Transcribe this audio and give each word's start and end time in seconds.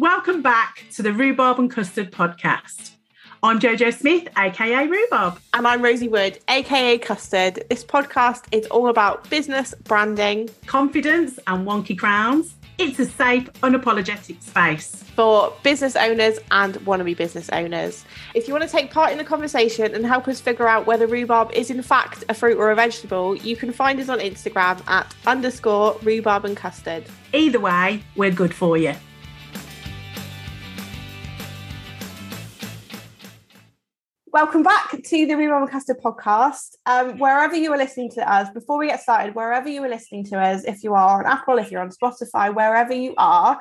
Welcome 0.00 0.40
back 0.40 0.86
to 0.92 1.02
the 1.02 1.12
Rhubarb 1.12 1.58
and 1.58 1.70
Custard 1.70 2.10
podcast. 2.10 2.92
I'm 3.42 3.60
Jojo 3.60 3.92
Smith, 3.92 4.28
aka 4.34 4.86
Rhubarb. 4.86 5.38
And 5.52 5.66
I'm 5.66 5.82
Rosie 5.82 6.08
Wood, 6.08 6.38
aka 6.48 6.96
Custard. 6.96 7.62
This 7.68 7.84
podcast 7.84 8.44
is 8.50 8.66
all 8.68 8.88
about 8.88 9.28
business, 9.28 9.74
branding, 9.84 10.48
confidence, 10.64 11.38
and 11.46 11.66
wonky 11.66 11.98
crowns. 11.98 12.54
It's 12.78 12.98
a 12.98 13.04
safe, 13.04 13.52
unapologetic 13.62 14.42
space 14.42 15.04
for 15.14 15.52
business 15.62 15.96
owners 15.96 16.38
and 16.50 16.76
wannabe 16.86 17.14
business 17.14 17.50
owners. 17.50 18.06
If 18.34 18.48
you 18.48 18.54
want 18.54 18.64
to 18.64 18.70
take 18.70 18.90
part 18.90 19.12
in 19.12 19.18
the 19.18 19.24
conversation 19.24 19.94
and 19.94 20.06
help 20.06 20.28
us 20.28 20.40
figure 20.40 20.66
out 20.66 20.86
whether 20.86 21.06
rhubarb 21.06 21.52
is 21.52 21.68
in 21.68 21.82
fact 21.82 22.24
a 22.30 22.32
fruit 22.32 22.56
or 22.56 22.70
a 22.70 22.74
vegetable, 22.74 23.36
you 23.36 23.54
can 23.54 23.70
find 23.70 24.00
us 24.00 24.08
on 24.08 24.18
Instagram 24.20 24.82
at 24.88 25.14
underscore 25.26 25.98
rhubarb 26.02 26.46
and 26.46 26.56
custard. 26.56 27.04
Either 27.34 27.60
way, 27.60 28.02
we're 28.16 28.30
good 28.30 28.54
for 28.54 28.78
you. 28.78 28.94
Welcome 34.32 34.62
back 34.62 34.92
to 34.92 35.26
the 35.26 35.32
and 35.32 35.68
Custard 35.68 35.96
podcast. 35.98 36.76
Um, 36.86 37.18
wherever 37.18 37.56
you 37.56 37.72
are 37.72 37.76
listening 37.76 38.10
to 38.12 38.32
us, 38.32 38.48
before 38.54 38.78
we 38.78 38.86
get 38.86 39.00
started, 39.00 39.34
wherever 39.34 39.68
you 39.68 39.82
are 39.82 39.88
listening 39.88 40.24
to 40.26 40.38
us, 40.38 40.62
if 40.62 40.84
you 40.84 40.94
are 40.94 41.18
on 41.18 41.26
Apple, 41.26 41.58
if 41.58 41.72
you're 41.72 41.82
on 41.82 41.90
Spotify, 41.90 42.54
wherever 42.54 42.92
you 42.92 43.12
are, 43.18 43.60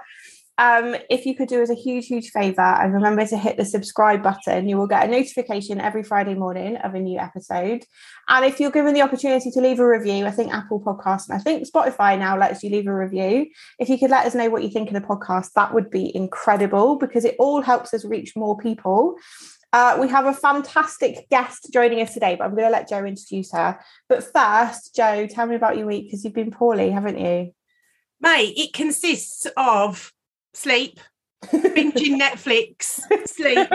um, 0.60 0.96
if 1.10 1.26
you 1.26 1.34
could 1.34 1.48
do 1.48 1.64
us 1.64 1.72
a 1.72 1.74
huge, 1.74 2.06
huge 2.06 2.30
favour 2.30 2.62
and 2.62 2.94
remember 2.94 3.26
to 3.26 3.38
hit 3.38 3.58
the 3.58 3.66
subscribe 3.66 4.22
button, 4.22 4.70
you 4.70 4.78
will 4.78 4.86
get 4.86 5.08
a 5.08 5.12
notification 5.12 5.82
every 5.82 6.04
Friday 6.04 6.36
morning 6.36 6.76
of 6.78 6.94
a 6.94 7.00
new 7.00 7.18
episode. 7.18 7.84
And 8.28 8.46
if 8.46 8.60
you're 8.60 8.70
given 8.70 8.94
the 8.94 9.02
opportunity 9.02 9.50
to 9.50 9.62
leave 9.62 9.80
a 9.80 9.88
review, 9.88 10.28
I 10.28 10.32
think 10.32 10.54
Apple 10.54 10.82
Podcasts 10.82 11.30
and 11.30 11.40
I 11.40 11.42
think 11.42 11.68
Spotify 11.68 12.20
now 12.20 12.38
lets 12.38 12.62
you 12.62 12.70
leave 12.70 12.86
a 12.86 12.94
review. 12.94 13.48
If 13.80 13.90
you 13.90 13.98
could 13.98 14.12
let 14.12 14.28
us 14.28 14.36
know 14.36 14.50
what 14.50 14.62
you 14.62 14.70
think 14.70 14.92
of 14.92 15.02
the 15.02 15.08
podcast, 15.08 15.54
that 15.56 15.74
would 15.74 15.90
be 15.90 16.16
incredible 16.16 16.98
because 16.98 17.26
it 17.26 17.38
all 17.40 17.62
helps 17.62 17.92
us 17.94 18.06
reach 18.06 18.36
more 18.36 18.56
people. 18.58 19.16
Uh, 19.72 19.98
we 20.02 20.08
have 20.08 20.26
a 20.26 20.34
fantastic 20.34 21.30
guest 21.30 21.68
joining 21.72 22.02
us 22.02 22.14
today, 22.14 22.36
but 22.36 22.46
I'm 22.46 22.56
going 22.56 22.66
to 22.66 22.72
let 22.72 22.90
Joe 22.90 23.06
introduce 23.06 23.52
her. 23.52 23.80
But 24.08 24.24
first, 24.24 24.96
Joe, 24.96 25.28
tell 25.28 25.46
me 25.46 25.56
about 25.56 25.78
your 25.78 25.86
week 25.86 26.06
because 26.06 26.24
you've 26.24 26.34
been 26.34 26.52
poorly, 26.52 26.90
haven't 26.90 27.20
you? 27.20 27.54
Mate, 28.20 28.54
it 28.58 28.74
consists 28.74 29.46
of 29.56 30.12
sleep, 30.54 31.00
binging 31.46 32.20
Netflix, 32.20 33.00
sleep, 33.28 33.70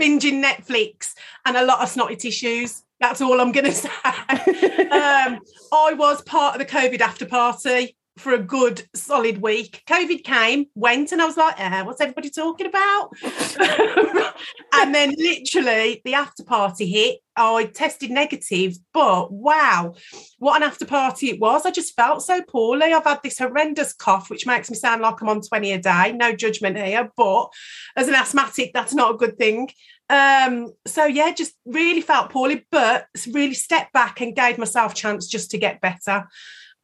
binging 0.00 0.42
Netflix, 0.42 1.14
and 1.44 1.56
a 1.56 1.64
lot 1.64 1.82
of 1.82 1.88
snotty 1.88 2.16
tissues. 2.16 2.84
That's 3.00 3.20
all 3.20 3.40
I'm 3.40 3.50
going 3.50 3.64
to 3.72 3.72
say. 3.72 3.88
um, 4.08 5.40
I 5.72 5.94
was 5.94 6.22
part 6.22 6.54
of 6.54 6.60
the 6.60 6.72
COVID 6.72 7.00
after 7.00 7.26
party 7.26 7.96
for 8.16 8.32
a 8.32 8.38
good 8.38 8.86
solid 8.94 9.38
week. 9.42 9.82
COVID 9.88 10.22
came, 10.22 10.66
went, 10.74 11.12
and 11.12 11.20
I 11.20 11.26
was 11.26 11.36
like, 11.36 11.58
eh, 11.58 11.82
what's 11.82 12.00
everybody 12.00 12.30
talking 12.30 12.66
about? 12.66 13.10
and 14.74 14.94
then 14.94 15.14
literally 15.18 16.00
the 16.04 16.14
after 16.14 16.44
party 16.44 16.86
hit. 16.86 17.18
I 17.36 17.64
tested 17.64 18.12
negative, 18.12 18.76
but 18.92 19.32
wow, 19.32 19.94
what 20.38 20.56
an 20.56 20.62
after 20.62 20.84
party 20.84 21.30
it 21.30 21.40
was. 21.40 21.66
I 21.66 21.72
just 21.72 21.96
felt 21.96 22.22
so 22.22 22.40
poorly. 22.42 22.92
I've 22.92 23.02
had 23.02 23.20
this 23.24 23.38
horrendous 23.38 23.92
cough, 23.92 24.30
which 24.30 24.46
makes 24.46 24.70
me 24.70 24.76
sound 24.76 25.02
like 25.02 25.20
I'm 25.20 25.28
on 25.28 25.40
20 25.40 25.72
a 25.72 25.80
day. 25.80 26.12
No 26.12 26.32
judgment 26.32 26.76
here, 26.76 27.10
but 27.16 27.48
as 27.96 28.06
an 28.06 28.14
asthmatic, 28.14 28.70
that's 28.72 28.94
not 28.94 29.14
a 29.14 29.18
good 29.18 29.36
thing. 29.36 29.68
Um, 30.08 30.72
so 30.86 31.06
yeah, 31.06 31.32
just 31.32 31.54
really 31.64 32.02
felt 32.02 32.30
poorly, 32.30 32.64
but 32.70 33.06
really 33.28 33.54
stepped 33.54 33.92
back 33.92 34.20
and 34.20 34.36
gave 34.36 34.58
myself 34.58 34.94
chance 34.94 35.26
just 35.26 35.50
to 35.52 35.58
get 35.58 35.80
better. 35.80 36.28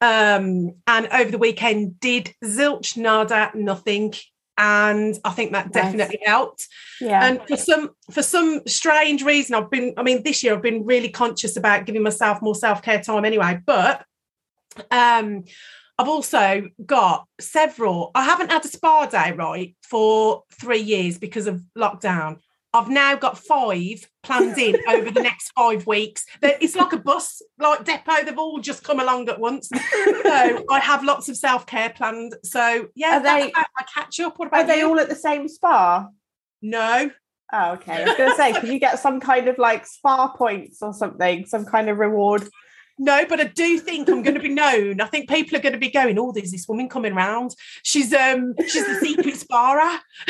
Um, 0.01 0.73
and 0.87 1.07
over 1.13 1.29
the 1.29 1.37
weekend 1.37 1.99
did 1.99 2.33
zilch, 2.43 2.97
nada, 2.97 3.51
nothing. 3.53 4.13
And 4.57 5.17
I 5.23 5.29
think 5.29 5.51
that 5.53 5.71
definitely 5.71 6.19
helped. 6.25 6.67
Yeah. 6.99 7.23
And 7.23 7.41
for 7.47 7.55
some 7.55 7.91
for 8.11 8.21
some 8.21 8.61
strange 8.67 9.23
reason, 9.23 9.55
I've 9.55 9.69
been, 9.69 9.93
I 9.97 10.03
mean, 10.03 10.23
this 10.23 10.43
year 10.43 10.53
I've 10.53 10.61
been 10.61 10.85
really 10.85 11.09
conscious 11.09 11.55
about 11.55 11.85
giving 11.85 12.03
myself 12.03 12.41
more 12.41 12.55
self-care 12.55 13.01
time 13.01 13.25
anyway. 13.25 13.59
But 13.65 14.05
um 14.91 15.43
I've 15.97 16.09
also 16.09 16.69
got 16.83 17.27
several. 17.39 18.09
I 18.15 18.23
haven't 18.23 18.51
had 18.51 18.65
a 18.65 18.67
spa 18.67 19.05
day 19.05 19.33
right 19.33 19.75
for 19.83 20.43
three 20.59 20.81
years 20.81 21.19
because 21.19 21.45
of 21.45 21.61
lockdown. 21.77 22.39
I've 22.73 22.89
now 22.89 23.15
got 23.15 23.37
five 23.37 24.07
planned 24.23 24.57
in 24.57 24.77
over 24.87 25.11
the 25.11 25.21
next 25.21 25.51
five 25.51 25.85
weeks. 25.85 26.25
It's 26.41 26.75
like 26.75 26.93
a 26.93 26.97
bus, 26.97 27.41
like 27.59 27.83
depot. 27.83 28.23
They've 28.23 28.37
all 28.37 28.59
just 28.59 28.83
come 28.83 28.99
along 28.99 29.27
at 29.29 29.39
once. 29.39 29.69
So 29.69 30.65
I 30.69 30.79
have 30.79 31.03
lots 31.03 31.27
of 31.27 31.35
self 31.35 31.65
care 31.65 31.89
planned. 31.89 32.35
So 32.43 32.87
yeah, 32.95 33.17
are 33.17 33.23
they, 33.23 33.51
I 33.55 33.65
catch 33.93 34.19
up. 34.21 34.39
What 34.39 34.47
about 34.47 34.61
are 34.61 34.67
they 34.67 34.79
you? 34.79 34.87
all 34.87 34.99
at 34.99 35.09
the 35.09 35.15
same 35.15 35.47
spa? 35.47 36.07
No. 36.61 37.11
Oh, 37.53 37.71
okay. 37.73 38.03
I 38.03 38.05
was 38.05 38.17
going 38.17 38.29
to 38.29 38.35
say, 38.37 38.53
can 38.53 38.71
you 38.71 38.79
get 38.79 38.99
some 38.99 39.19
kind 39.19 39.49
of 39.49 39.57
like 39.57 39.85
spa 39.85 40.29
points 40.29 40.81
or 40.81 40.93
something, 40.93 41.45
some 41.45 41.65
kind 41.65 41.89
of 41.89 41.97
reward? 41.97 42.47
No, 42.97 43.25
but 43.27 43.39
I 43.41 43.45
do 43.45 43.79
think 43.79 44.07
I'm 44.09 44.21
going 44.21 44.35
to 44.35 44.41
be 44.41 44.53
known. 44.53 45.01
I 45.01 45.07
think 45.07 45.27
people 45.27 45.57
are 45.57 45.61
going 45.61 45.73
to 45.73 45.79
be 45.79 45.89
going, 45.89 46.19
oh, 46.19 46.31
there's 46.31 46.51
this 46.51 46.67
woman 46.67 46.87
coming 46.87 47.15
round. 47.15 47.55
She's 47.83 48.13
um 48.13 48.53
she's 48.59 48.85
the 48.85 48.99
secret 49.01 49.35
sparrer. 49.37 49.99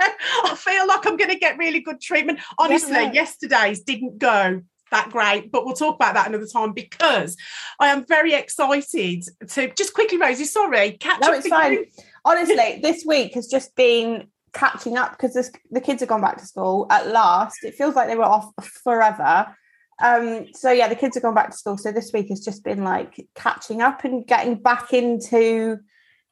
I 0.44 0.54
feel 0.56 0.86
like 0.86 1.06
I'm 1.06 1.16
going 1.16 1.30
to 1.30 1.38
get 1.38 1.58
really 1.58 1.80
good 1.80 2.00
treatment. 2.00 2.40
Honestly, 2.58 3.10
yesterday's 3.12 3.80
didn't 3.80 4.18
go 4.18 4.62
that 4.90 5.10
great, 5.10 5.50
but 5.50 5.64
we'll 5.64 5.74
talk 5.74 5.96
about 5.96 6.14
that 6.14 6.28
another 6.28 6.46
time 6.46 6.72
because 6.72 7.36
I 7.80 7.88
am 7.88 8.06
very 8.06 8.34
excited 8.34 9.24
to 9.48 9.74
just 9.74 9.94
quickly, 9.94 10.18
Rosie. 10.18 10.44
Sorry, 10.44 10.92
catch 10.92 11.20
no, 11.20 11.28
up. 11.28 11.34
it's 11.34 11.48
fine. 11.48 11.72
You. 11.72 11.86
Honestly, 12.24 12.80
this 12.82 13.04
week 13.04 13.34
has 13.34 13.48
just 13.48 13.74
been 13.74 14.28
catching 14.52 14.96
up 14.96 15.12
because 15.12 15.34
the 15.70 15.80
kids 15.80 16.00
have 16.00 16.08
gone 16.08 16.20
back 16.20 16.38
to 16.38 16.46
school 16.46 16.86
at 16.90 17.08
last. 17.08 17.62
It 17.62 17.74
feels 17.74 17.94
like 17.94 18.08
they 18.08 18.16
were 18.16 18.24
off 18.24 18.52
forever. 18.62 19.54
Um, 20.02 20.46
so 20.52 20.70
yeah, 20.70 20.88
the 20.88 20.96
kids 20.96 21.16
have 21.16 21.22
gone 21.22 21.34
back 21.34 21.50
to 21.50 21.56
school. 21.56 21.78
So 21.78 21.92
this 21.92 22.12
week 22.12 22.28
has 22.28 22.44
just 22.44 22.64
been 22.64 22.84
like 22.84 23.26
catching 23.34 23.80
up 23.80 24.04
and 24.04 24.26
getting 24.26 24.56
back 24.56 24.92
into 24.92 25.78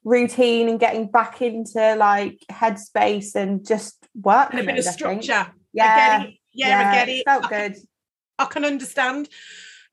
routine 0.05 0.69
and 0.69 0.79
getting 0.79 1.07
back 1.07 1.41
into 1.41 1.95
like 1.95 2.39
headspace 2.49 3.35
and 3.35 3.67
just 3.67 4.07
work. 4.15 4.51
And 4.51 4.61
a 4.61 4.63
bit 4.63 4.77
of 4.77 4.85
structure. 4.85 5.47
Yeah. 5.73 6.27
Yeah, 6.57 6.69
yeah, 6.69 6.89
I 6.89 6.95
get 6.95 7.09
it. 7.09 7.25
Felt 7.25 7.45
I 7.45 7.49
good. 7.49 7.73
Can, 7.73 7.87
I 8.39 8.45
can 8.45 8.63
understand. 8.63 9.27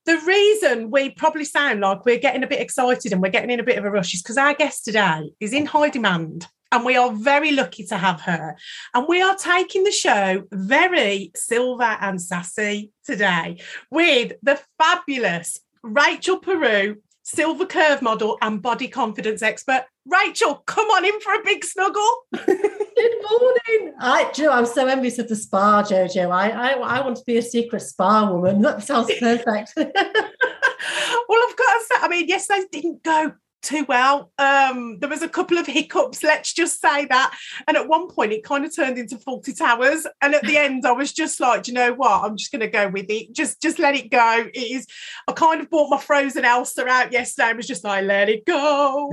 The 0.05 0.17
reason 0.25 0.91
we 0.91 1.09
probably 1.09 1.43
sound 1.43 1.81
like 1.81 2.05
we're 2.05 2.19
getting 2.19 2.43
a 2.43 2.47
bit 2.47 2.61
excited 2.61 3.11
and 3.11 3.21
we're 3.21 3.31
getting 3.31 3.49
in 3.49 3.59
a 3.59 3.63
bit 3.63 3.77
of 3.77 3.83
a 3.83 3.91
rush 3.91 4.13
is 4.13 4.21
because 4.21 4.37
our 4.37 4.53
guest 4.53 4.85
today 4.85 5.31
is 5.41 5.51
in 5.51 5.65
high 5.65 5.89
demand 5.89 6.47
and 6.71 6.83
we 6.85 6.95
are 6.95 7.11
very 7.11 7.51
lucky 7.51 7.85
to 7.85 7.97
have 7.97 8.21
her. 8.21 8.55
And 8.93 9.07
we 9.07 9.21
are 9.21 9.35
taking 9.35 9.83
the 9.83 9.91
show 9.91 10.43
very 10.51 11.31
silver 11.35 11.97
and 12.01 12.21
sassy 12.21 12.91
today 13.05 13.59
with 13.91 14.33
the 14.41 14.59
fabulous 14.77 15.59
Rachel 15.83 16.37
Peru, 16.37 16.97
silver 17.23 17.65
curve 17.65 18.01
model 18.01 18.37
and 18.41 18.61
body 18.61 18.87
confidence 18.87 19.41
expert. 19.41 19.83
Rachel, 20.05 20.55
come 20.65 20.87
on 20.87 21.05
in 21.05 21.19
for 21.21 21.33
a 21.33 21.43
big 21.43 21.63
snuggle. 21.63 22.09
Good 22.33 23.15
morning. 23.29 23.93
I, 23.99 24.29
Joe, 24.33 24.51
I'm 24.51 24.65
so 24.65 24.85
envious 24.87 25.17
of 25.17 25.29
the 25.29 25.35
spa, 25.35 25.83
Jojo. 25.83 26.29
I, 26.29 26.49
I, 26.49 26.71
I 26.73 27.01
want 27.01 27.17
to 27.17 27.23
be 27.25 27.37
a 27.37 27.41
secret 27.41 27.81
spa 27.81 28.29
woman. 28.29 28.61
That 28.61 28.83
sounds 28.83 29.11
perfect. 29.19 29.73
well, 29.77 29.87
I've 29.87 31.57
got 31.57 31.73
to 31.73 31.85
say, 31.85 31.95
I 32.01 32.07
mean, 32.09 32.27
yes, 32.27 32.47
they 32.47 32.65
didn't 32.71 33.03
go 33.03 33.33
too 33.63 33.85
well. 33.87 34.31
Um, 34.37 34.99
there 34.99 35.09
was 35.09 35.21
a 35.21 35.29
couple 35.29 35.57
of 35.57 35.65
hiccups, 35.65 36.23
let's 36.23 36.53
just 36.53 36.79
say 36.79 37.05
that. 37.05 37.35
And 37.67 37.77
at 37.77 37.87
one 37.87 38.09
point, 38.09 38.33
it 38.33 38.43
kind 38.43 38.65
of 38.65 38.75
turned 38.75 38.97
into 38.97 39.15
Fawlty 39.15 39.57
Towers. 39.57 40.05
And 40.21 40.35
at 40.35 40.43
the 40.43 40.57
end, 40.57 40.85
I 40.85 40.91
was 40.91 41.11
just 41.13 41.39
like, 41.39 41.67
you 41.67 41.73
know 41.73 41.93
what? 41.93 42.23
I'm 42.23 42.37
just 42.37 42.51
going 42.51 42.59
to 42.61 42.67
go 42.67 42.89
with 42.89 43.05
it. 43.09 43.33
Just, 43.33 43.61
just 43.61 43.79
let 43.79 43.95
it 43.95 44.11
go. 44.11 44.45
It 44.53 44.59
is. 44.59 44.87
I 45.27 45.31
kind 45.31 45.61
of 45.61 45.69
bought 45.69 45.89
my 45.89 45.99
frozen 45.99 46.45
Elsa 46.45 46.87
out 46.87 47.11
yesterday. 47.11 47.47
I 47.47 47.53
was 47.53 47.67
just 47.67 47.83
like, 47.83 48.05
let 48.05 48.29
it 48.29 48.45
go. 48.45 49.09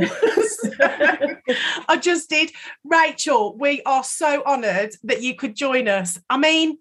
so, 0.46 0.70
I 1.88 1.96
just 2.00 2.28
did. 2.28 2.52
Rachel, 2.84 3.56
we 3.56 3.82
are 3.86 4.04
so 4.04 4.42
honoured 4.44 4.94
that 5.04 5.22
you 5.22 5.34
could 5.36 5.54
join 5.54 5.88
us. 5.88 6.18
I 6.28 6.36
mean, 6.36 6.78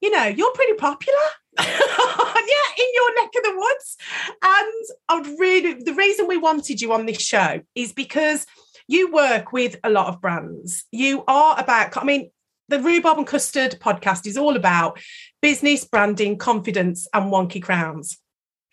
you 0.00 0.10
know, 0.10 0.24
you're 0.24 0.52
pretty 0.52 0.74
popular. 0.74 1.18
Yeah, 1.58 2.68
in 2.78 2.86
your 2.94 3.14
neck 3.22 3.30
of 3.36 3.42
the 3.42 3.54
woods. 3.56 3.96
And 4.42 4.84
I'd 5.08 5.38
really, 5.38 5.74
the 5.74 5.94
reason 5.94 6.26
we 6.26 6.36
wanted 6.36 6.80
you 6.80 6.92
on 6.92 7.06
this 7.06 7.20
show 7.20 7.60
is 7.74 7.92
because 7.92 8.46
you 8.86 9.12
work 9.12 9.52
with 9.52 9.76
a 9.84 9.90
lot 9.90 10.08
of 10.08 10.20
brands. 10.20 10.84
You 10.90 11.24
are 11.28 11.58
about, 11.58 11.96
I 11.96 12.04
mean, 12.04 12.30
the 12.68 12.80
Rhubarb 12.80 13.18
and 13.18 13.26
Custard 13.26 13.78
podcast 13.80 14.26
is 14.26 14.36
all 14.36 14.56
about 14.56 15.00
business, 15.42 15.84
branding, 15.84 16.38
confidence, 16.38 17.08
and 17.12 17.32
wonky 17.32 17.62
crowns. 17.62 18.18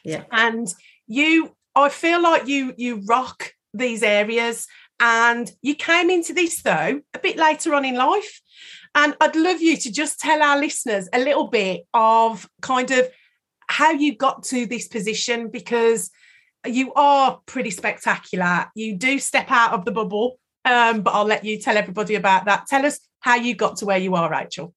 Yeah. 0.03 0.24
And 0.31 0.71
you, 1.07 1.56
I 1.75 1.89
feel 1.89 2.21
like 2.21 2.47
you 2.47 2.74
you 2.77 3.03
rock 3.07 3.53
these 3.74 4.03
areas. 4.03 4.68
And 5.00 5.51
you 5.62 5.75
came 5.75 6.09
into 6.09 6.33
this 6.33 6.62
though 6.63 7.01
a 7.13 7.19
bit 7.19 7.38
later 7.38 7.75
on 7.75 7.85
in 7.85 7.95
life. 7.95 8.41
And 8.98 9.16
I'd 9.22 9.36
love 9.36 9.62
you 9.62 9.78
to 9.78 9.92
just 9.92 10.20
tell 10.20 10.42
our 10.42 10.60
listeners 10.60 11.08
a 11.14 11.20
little 11.20 11.48
bit 11.48 11.86
of 11.94 12.50
kind 12.64 12.90
of 12.90 13.08
how 13.68 13.92
you 13.92 14.18
got 14.18 14.42
to 14.46 14.66
this 14.66 14.88
position 14.88 15.50
because 15.50 16.10
you 16.66 16.94
are 16.96 17.40
pretty 17.46 17.70
spectacular. 17.70 18.72
You 18.74 18.98
do 18.98 19.20
step 19.20 19.52
out 19.52 19.74
of 19.74 19.86
the 19.86 19.92
bubble. 19.92 20.40
Um, 20.66 21.02
but 21.02 21.12
I'll 21.12 21.26
let 21.26 21.46
you 21.46 21.60
tell 21.60 21.78
everybody 21.78 22.16
about 22.16 22.46
that. 22.46 22.66
Tell 22.66 22.88
us 22.88 23.00
how 23.20 23.36
you 23.36 23.54
got 23.54 23.78
to 23.78 23.86
where 23.86 24.00
you 24.00 24.16
are, 24.16 24.32
Rachel. 24.32 24.74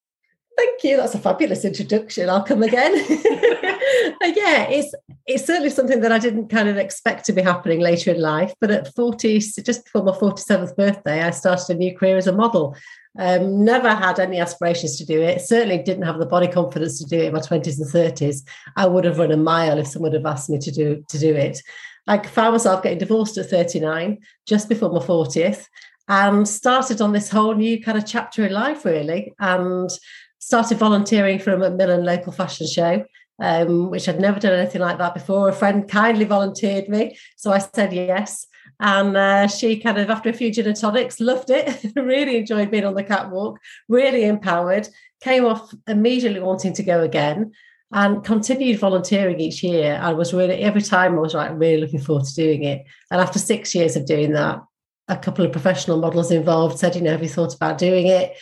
Thank 0.55 0.85
you. 0.85 0.99
That's 0.99 1.15
a 1.15 1.19
fabulous 1.19 1.65
introduction. 1.65 2.29
I'll 2.29 2.43
come 2.43 2.63
again. 2.63 2.95
yeah, 2.99 4.69
it's 4.69 4.95
it's 5.27 5.47
certainly 5.47 5.71
something 5.71 6.01
that 6.01 6.13
I 6.13 6.19
didn't 6.19 6.49
kind 6.49 6.69
of 6.69 6.77
expect 6.77 7.25
to 7.25 7.33
be 7.33 7.41
happening 7.41 7.81
later 7.81 8.11
in 8.11 8.21
life. 8.21 8.53
But 8.61 8.71
at 8.71 8.95
40, 8.95 9.39
just 9.39 9.85
before 9.85 10.03
my 10.03 10.13
47th 10.13 10.77
birthday, 10.77 11.23
I 11.23 11.31
started 11.31 11.75
a 11.75 11.79
new 11.79 11.97
career 11.97 12.19
as 12.19 12.27
a 12.27 12.33
model. 12.33 12.77
Um, 13.19 13.65
never 13.65 13.93
had 13.93 14.21
any 14.21 14.39
aspirations 14.39 14.97
to 14.99 15.05
do 15.05 15.21
it. 15.21 15.41
Certainly 15.41 15.83
didn't 15.83 16.05
have 16.05 16.19
the 16.19 16.27
body 16.27 16.47
confidence 16.47 16.99
to 16.99 17.07
do 17.07 17.19
it 17.19 17.27
in 17.27 17.33
my 17.33 17.41
20s 17.41 17.79
and 17.79 17.89
30s. 17.89 18.43
I 18.77 18.87
would 18.87 19.05
have 19.05 19.19
run 19.19 19.33
a 19.33 19.37
mile 19.37 19.79
if 19.79 19.89
someone 19.89 20.12
had 20.12 20.25
asked 20.25 20.49
me 20.49 20.59
to 20.59 20.71
do 20.71 21.05
to 21.09 21.19
do 21.19 21.35
it. 21.35 21.61
I 22.07 22.19
found 22.27 22.53
myself 22.53 22.83
getting 22.83 22.99
divorced 22.99 23.37
at 23.39 23.51
39, 23.51 24.19
just 24.47 24.69
before 24.69 24.91
my 24.91 25.01
40th, 25.01 25.67
and 26.09 26.49
started 26.49 27.01
on 27.01 27.12
this 27.12 27.31
whole 27.31 27.55
new 27.55 27.83
kind 27.83 27.99
of 27.99 28.07
chapter 28.07 28.47
in 28.47 28.53
life, 28.53 28.85
really. 28.85 29.33
And 29.39 29.91
started 30.39 30.79
volunteering 30.79 31.39
for 31.39 31.53
a 31.53 31.59
Macmillan 31.59 32.05
local 32.05 32.33
fashion 32.33 32.67
show. 32.67 33.05
Um, 33.43 33.89
which 33.89 34.07
I'd 34.07 34.21
never 34.21 34.39
done 34.39 34.53
anything 34.53 34.83
like 34.83 34.99
that 34.99 35.15
before. 35.15 35.49
A 35.49 35.53
friend 35.55 35.89
kindly 35.89 36.27
volunteered 36.27 36.91
me, 36.91 37.17
so 37.37 37.51
I 37.51 37.57
said 37.57 37.91
yes. 37.91 38.47
And 38.81 39.17
uh, 39.17 39.47
she 39.47 39.79
kind 39.79 39.99
of, 39.99 40.09
after 40.09 40.31
a 40.31 40.32
few 40.32 40.50
gin 40.50 40.67
and 40.67 40.77
tonics, 40.77 41.21
loved 41.21 41.50
it. 41.50 41.93
really 41.97 42.38
enjoyed 42.38 42.71
being 42.71 42.85
on 42.85 42.94
the 42.94 43.05
catwalk. 43.05 43.59
Really 43.88 44.25
empowered. 44.25 44.88
Came 45.23 45.44
off 45.44 45.73
immediately 45.87 46.41
wanting 46.41 46.73
to 46.73 46.82
go 46.82 47.03
again, 47.03 47.53
and 47.93 48.25
continued 48.25 48.79
volunteering 48.79 49.38
each 49.38 49.62
year. 49.62 50.00
I 50.03 50.15
was 50.15 50.32
really 50.32 50.62
every 50.62 50.81
time 50.81 51.15
I 51.15 51.21
was 51.21 51.35
like 51.35 51.50
really 51.55 51.79
looking 51.79 52.00
forward 52.00 52.25
to 52.25 52.35
doing 52.35 52.65
it. 52.65 52.87
And 53.11 53.21
after 53.21 53.38
six 53.38 53.75
years 53.75 53.97
of 53.97 54.06
doing 54.06 54.32
that, 54.32 54.62
a 55.09 55.17
couple 55.19 55.44
of 55.44 55.53
professional 55.53 55.99
models 55.99 56.31
involved 56.31 56.79
said, 56.79 56.97
"You 56.97 57.03
know, 57.03 57.11
have 57.11 57.23
you 57.23 57.29
thought 57.29 57.55
about 57.55 57.76
doing 57.76 58.06
it?" 58.06 58.35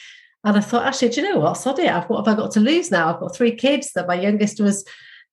And 0.44 0.56
I 0.56 0.61
thought, 0.61 0.87
actually, 0.87 1.08
do 1.08 1.20
you 1.20 1.32
know 1.32 1.41
what? 1.41 1.55
Sod 1.55 1.79
it. 1.81 1.91
I've, 1.91 2.08
what 2.08 2.25
have 2.25 2.32
I 2.32 2.41
got 2.41 2.52
to 2.52 2.61
lose 2.61 2.91
now? 2.91 3.12
I've 3.12 3.20
got 3.20 3.34
three 3.34 3.56
kids 3.56 3.93
that 3.94 4.06
my 4.06 4.14
youngest 4.14 4.61
was 4.61 4.84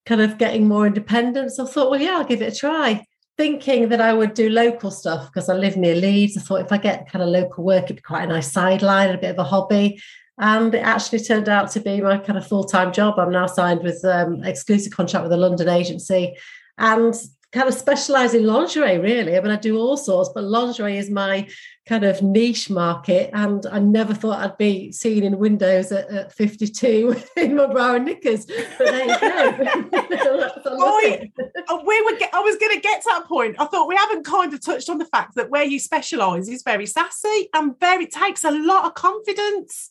kind 0.06 0.22
of 0.22 0.38
getting 0.38 0.68
more 0.68 0.88
independence. 0.88 1.60
I 1.60 1.66
thought, 1.66 1.92
well, 1.92 2.01
yeah, 2.01 2.18
I'll 2.18 2.25
give 2.25 2.42
it 2.42 2.54
a 2.54 2.56
try. 2.56 3.06
Thinking 3.38 3.90
that 3.90 4.00
I 4.00 4.14
would 4.14 4.34
do 4.34 4.50
local 4.50 4.92
stuff 4.92 5.28
because 5.28 5.50
I 5.50 5.56
live 5.56 5.76
near 5.76 5.96
Leeds. 5.96 6.38
I 6.38 6.42
thought 6.42 6.62
if 6.62 6.72
I 6.72 6.78
get 6.78 7.10
kind 7.10 7.22
of 7.22 7.30
local 7.30 7.66
work, 7.66 7.86
it'd 7.86 7.98
be 7.98 8.02
quite 8.02 8.24
a 8.24 8.28
nice 8.28 8.52
sideline, 8.52 9.10
and 9.10 9.18
a 9.18 9.22
bit 9.22 9.32
of 9.32 9.40
a 9.40 9.44
hobby. 9.44 10.02
And 10.38 10.74
it 10.74 10.80
actually 10.80 11.20
turned 11.20 11.50
out 11.50 11.72
to 11.72 11.80
be 11.80 12.02
my 12.02 12.18
kind 12.18 12.38
of 12.38 12.48
full 12.48 12.64
time 12.64 12.94
job. 12.94 13.20
I'm 13.20 13.32
now 13.32 13.48
signed 13.48 13.84
with 13.84 14.04
um, 14.06 14.44
exclusive 14.44 14.94
contract 14.94 15.24
with 15.24 15.34
a 15.34 15.38
London 15.38 15.68
agency 15.68 16.36
and 16.78 17.14
kind 17.52 17.68
of 17.68 17.74
specialize 17.74 18.34
in 18.34 18.46
lingerie, 18.46 18.98
really. 18.98 19.38
I 19.38 19.42
mean, 19.42 19.52
I 19.52 19.56
do 19.56 19.78
all 19.78 19.96
sorts, 19.96 20.30
but 20.34 20.44
lingerie 20.44 20.98
is 20.98 21.10
my 21.10 21.48
kind 21.88 22.04
of 22.04 22.22
niche 22.22 22.70
market. 22.70 23.30
And 23.34 23.66
I 23.68 23.80
never 23.80 24.14
thought 24.14 24.40
I'd 24.40 24.58
be 24.58 24.92
seen 24.92 25.24
in 25.24 25.38
windows 25.38 25.92
at, 25.92 26.10
at 26.10 26.34
52 26.34 27.16
in 27.38 27.56
my 27.56 27.68
bra 27.68 27.96
and 27.96 28.06
knickers. 28.06 28.46
But 28.46 28.78
there 28.78 29.04
you 29.04 29.20
go. 29.20 29.92
I, 30.66 31.32
uh, 31.70 31.80
we 31.86 32.02
were 32.02 32.18
get, 32.18 32.34
I 32.34 32.40
was 32.40 32.58
going 32.58 32.76
to 32.76 32.82
get 32.82 33.02
to 33.04 33.10
that 33.10 33.26
point. 33.26 33.56
I 33.60 33.66
thought 33.66 33.88
we 33.88 33.96
haven't 33.96 34.26
kind 34.26 34.54
of 34.54 34.64
touched 34.64 34.90
on 34.90 34.98
the 34.98 35.06
fact 35.06 35.36
that 35.36 35.50
where 35.50 35.64
you 35.64 35.80
specialise 35.80 36.50
is 36.50 36.64
very 36.64 36.86
sassy 36.86 37.50
and 37.54 37.80
very 37.80 38.08
takes 38.08 38.44
a 38.44 38.52
lot 38.52 38.86
of 38.86 38.96
confidence. 38.96 39.90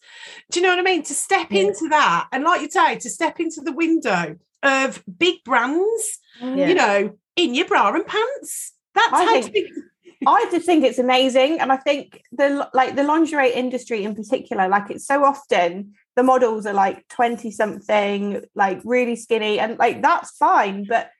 Do 0.50 0.60
you 0.60 0.66
know 0.66 0.70
what 0.70 0.80
I 0.80 0.82
mean? 0.82 1.02
To 1.04 1.14
step 1.14 1.48
yeah. 1.50 1.62
into 1.62 1.88
that, 1.90 2.28
and 2.32 2.44
like 2.44 2.62
you 2.62 2.70
say, 2.70 2.96
to 2.96 3.10
step 3.10 3.40
into 3.40 3.60
the 3.60 3.72
window 3.72 4.36
of 4.62 5.02
big 5.18 5.44
brands, 5.44 6.18
yeah. 6.40 6.66
you 6.66 6.74
know, 6.74 7.18
in 7.36 7.54
your 7.54 7.66
bra 7.66 7.94
and 7.94 8.06
pants. 8.06 8.72
That's 8.94 9.12
I 9.12 9.24
how 9.24 9.42
think, 9.42 9.54
to 9.54 9.82
I 10.26 10.48
just 10.50 10.66
think 10.66 10.84
it's 10.84 10.98
amazing, 10.98 11.60
and 11.60 11.72
I 11.72 11.76
think 11.76 12.22
the 12.32 12.68
like 12.74 12.96
the 12.96 13.04
lingerie 13.04 13.52
industry 13.52 14.04
in 14.04 14.14
particular, 14.14 14.68
like 14.68 14.90
it's 14.90 15.06
so 15.06 15.24
often 15.24 15.94
the 16.16 16.22
models 16.22 16.66
are 16.66 16.74
like 16.74 17.06
twenty 17.08 17.50
something, 17.50 18.42
like 18.54 18.80
really 18.84 19.16
skinny, 19.16 19.58
and 19.58 19.78
like 19.78 20.02
that's 20.02 20.30
fine, 20.36 20.84
but 20.84 21.10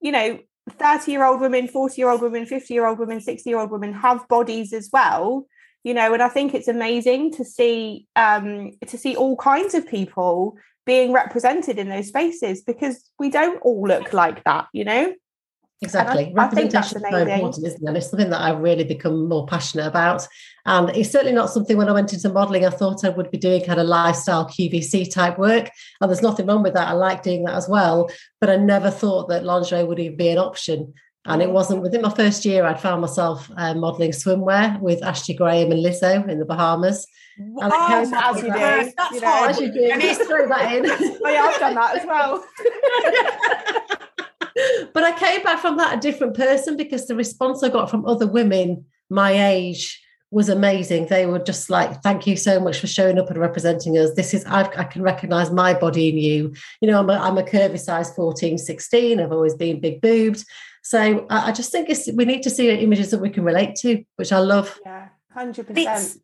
you 0.00 0.12
know. 0.12 0.38
30 0.78 1.10
year 1.10 1.24
old 1.24 1.40
women, 1.40 1.66
40 1.66 2.00
year 2.00 2.08
old 2.08 2.22
women, 2.22 2.46
50 2.46 2.72
year 2.72 2.86
old 2.86 3.00
women, 3.00 3.20
60 3.20 3.50
year 3.50 3.58
old 3.58 3.72
women 3.72 3.92
have 3.92 4.28
bodies 4.28 4.72
as 4.72 4.88
well 4.92 5.44
you 5.84 5.94
know 5.94 6.12
and 6.12 6.22
i 6.22 6.28
think 6.28 6.54
it's 6.54 6.68
amazing 6.68 7.32
to 7.32 7.44
see 7.44 8.06
um 8.16 8.70
to 8.86 8.96
see 8.98 9.16
all 9.16 9.36
kinds 9.36 9.74
of 9.74 9.86
people 9.86 10.56
being 10.84 11.12
represented 11.12 11.78
in 11.78 11.88
those 11.88 12.08
spaces 12.08 12.62
because 12.62 13.10
we 13.18 13.30
don't 13.30 13.60
all 13.62 13.86
look 13.86 14.12
like 14.12 14.42
that 14.44 14.66
you 14.72 14.84
know 14.84 15.12
Exactly. 15.82 16.26
I, 16.26 16.32
Representation 16.32 16.98
is 16.98 17.10
so 17.10 17.16
important, 17.16 17.66
isn't 17.66 17.88
it? 17.88 17.96
It's 17.96 18.10
something 18.10 18.30
that 18.30 18.40
I've 18.40 18.60
really 18.60 18.84
become 18.84 19.28
more 19.28 19.46
passionate 19.46 19.86
about. 19.86 20.26
And 20.64 20.90
it's 20.90 21.10
certainly 21.10 21.34
not 21.34 21.50
something 21.50 21.76
when 21.76 21.88
I 21.88 21.92
went 21.92 22.12
into 22.12 22.28
modeling, 22.28 22.64
I 22.64 22.70
thought 22.70 23.04
I 23.04 23.08
would 23.08 23.30
be 23.30 23.38
doing 23.38 23.64
kind 23.64 23.80
of 23.80 23.86
lifestyle 23.86 24.46
QVC 24.46 25.12
type 25.12 25.38
work. 25.38 25.70
And 26.00 26.08
there's 26.08 26.22
nothing 26.22 26.46
wrong 26.46 26.62
with 26.62 26.74
that. 26.74 26.88
I 26.88 26.92
like 26.92 27.22
doing 27.22 27.44
that 27.44 27.56
as 27.56 27.68
well. 27.68 28.10
But 28.40 28.50
I 28.50 28.56
never 28.56 28.90
thought 28.90 29.28
that 29.28 29.44
lingerie 29.44 29.84
would 29.84 29.98
even 29.98 30.16
be 30.16 30.28
an 30.28 30.38
option. 30.38 30.94
And 31.24 31.40
it 31.40 31.50
wasn't 31.50 31.82
within 31.82 32.02
my 32.02 32.10
first 32.10 32.44
year, 32.44 32.64
I'd 32.64 32.80
found 32.80 33.00
myself 33.00 33.48
uh, 33.56 33.74
modeling 33.74 34.10
swimwear 34.10 34.80
with 34.80 35.04
Ashley 35.04 35.34
Graham 35.34 35.70
and 35.70 35.84
Lizzo 35.84 36.28
in 36.28 36.40
the 36.40 36.44
Bahamas. 36.44 37.06
And 37.38 37.56
oh, 37.60 38.10
as 38.12 38.42
you 38.42 38.52
do. 38.52 38.58
That's 38.58 39.14
you 39.14 39.20
know, 39.20 39.26
hard. 39.26 39.50
As 39.50 39.60
you 39.60 39.72
do. 39.72 39.84
And 39.84 40.02
he's 40.02 40.18
throw 40.18 40.48
that 40.48 40.74
in. 40.74 40.86
oh, 40.90 41.28
yeah, 41.28 41.42
I've 41.42 41.60
done 41.60 41.74
that 41.74 41.96
as 41.98 42.06
well. 42.06 42.44
but 44.92 45.04
I 45.04 45.18
came 45.18 45.42
back 45.42 45.60
from 45.60 45.76
that 45.76 45.96
a 45.96 46.00
different 46.00 46.34
person 46.34 46.76
because 46.76 47.06
the 47.06 47.14
response 47.14 47.62
I 47.62 47.68
got 47.68 47.90
from 47.90 48.06
other 48.06 48.26
women 48.26 48.86
my 49.10 49.32
age 49.32 50.00
was 50.30 50.48
amazing. 50.48 51.06
They 51.06 51.26
were 51.26 51.38
just 51.38 51.68
like, 51.68 52.02
"Thank 52.02 52.26
you 52.26 52.36
so 52.36 52.58
much 52.58 52.80
for 52.80 52.86
showing 52.86 53.18
up 53.18 53.28
and 53.28 53.38
representing 53.38 53.98
us. 53.98 54.14
This 54.14 54.32
is 54.32 54.44
I've, 54.46 54.68
i 54.78 54.84
can 54.84 55.02
recognize 55.02 55.50
my 55.50 55.74
body 55.74 56.08
in 56.08 56.16
you. 56.16 56.54
You 56.80 56.88
know, 56.88 56.98
I'm 56.98 57.10
a, 57.10 57.14
I'm 57.14 57.36
a 57.36 57.42
curvy 57.42 57.78
size 57.78 58.14
14, 58.14 58.56
16. 58.56 59.20
I've 59.20 59.30
always 59.30 59.54
been 59.54 59.80
big 59.80 60.00
boobed. 60.00 60.44
So 60.82 61.26
I, 61.30 61.48
I 61.48 61.52
just 61.52 61.70
think 61.70 61.90
it's, 61.90 62.10
we 62.12 62.24
need 62.24 62.42
to 62.42 62.50
see 62.50 62.70
images 62.70 63.10
that 63.10 63.20
we 63.20 63.30
can 63.30 63.44
relate 63.44 63.76
to, 63.76 64.02
which 64.16 64.32
I 64.32 64.38
love. 64.38 64.80
Yeah, 64.84 65.08
hundred 65.32 65.66
percent. 65.66 66.18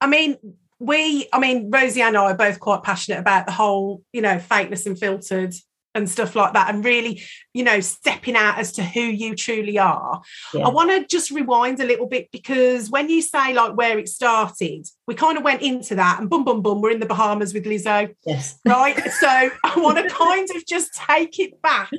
I 0.00 0.06
mean, 0.06 0.36
we, 0.78 1.28
I 1.32 1.38
mean, 1.38 1.70
Rosie 1.70 2.02
and 2.02 2.16
I 2.16 2.24
are 2.24 2.36
both 2.36 2.60
quite 2.60 2.82
passionate 2.82 3.20
about 3.20 3.46
the 3.46 3.52
whole, 3.52 4.02
you 4.12 4.20
know, 4.20 4.36
fakeness 4.36 4.84
and 4.84 4.98
filtered 4.98 5.54
and 5.94 6.10
stuff 6.10 6.34
like 6.34 6.52
that 6.52 6.72
and 6.72 6.84
really 6.84 7.22
you 7.52 7.62
know 7.62 7.80
stepping 7.80 8.36
out 8.36 8.58
as 8.58 8.72
to 8.72 8.82
who 8.82 9.00
you 9.00 9.34
truly 9.34 9.78
are. 9.78 10.22
Yeah. 10.52 10.66
i 10.66 10.68
want 10.68 10.90
to 10.90 11.06
just 11.06 11.30
rewind 11.30 11.80
a 11.80 11.86
little 11.86 12.06
bit 12.06 12.30
because 12.32 12.90
when 12.90 13.08
you 13.08 13.22
say 13.22 13.54
like 13.54 13.76
where 13.76 13.98
it 13.98 14.08
started 14.08 14.86
we 15.06 15.14
kind 15.14 15.38
of 15.38 15.44
went 15.44 15.62
into 15.62 15.94
that 15.94 16.20
and 16.20 16.28
boom 16.28 16.44
boom 16.44 16.62
boom 16.62 16.80
we're 16.80 16.90
in 16.90 17.00
the 17.00 17.06
bahamas 17.06 17.54
with 17.54 17.64
lizzo. 17.64 18.14
Yes. 18.26 18.58
Right? 18.64 18.98
So 19.12 19.28
i 19.28 19.74
want 19.76 19.98
to 19.98 20.08
kind 20.14 20.48
of 20.54 20.66
just 20.66 20.94
take 20.94 21.38
it 21.38 21.60
back 21.62 21.90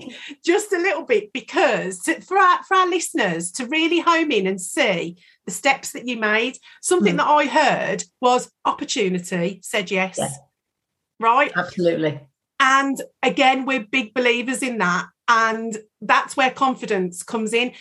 just 0.43 0.73
a 0.73 0.77
little 0.77 1.03
bit 1.03 1.31
because 1.33 1.99
to, 1.99 2.19
for 2.21 2.37
our 2.37 2.63
for 2.63 2.75
our 2.77 2.89
listeners 2.89 3.51
to 3.53 3.67
really 3.67 3.99
home 3.99 4.31
in 4.31 4.47
and 4.47 4.59
see 4.59 5.17
the 5.45 5.51
steps 5.51 5.91
that 5.91 6.07
you 6.07 6.17
made 6.17 6.57
something 6.81 7.13
mm. 7.13 7.17
that 7.17 7.27
i 7.27 7.45
heard 7.45 8.03
was 8.19 8.51
opportunity 8.65 9.59
said 9.63 9.91
yes. 9.91 10.15
yes 10.17 10.37
right? 11.19 11.51
Absolutely 11.55 12.19
and 12.65 12.99
again, 13.21 13.65
we're 13.65 13.85
big 13.85 14.15
believers 14.15 14.63
in 14.63 14.79
that. 14.79 15.05
And 15.27 15.77
that's 16.01 16.35
where 16.35 16.49
confidence 16.49 17.21
comes 17.21 17.53
in. 17.53 17.73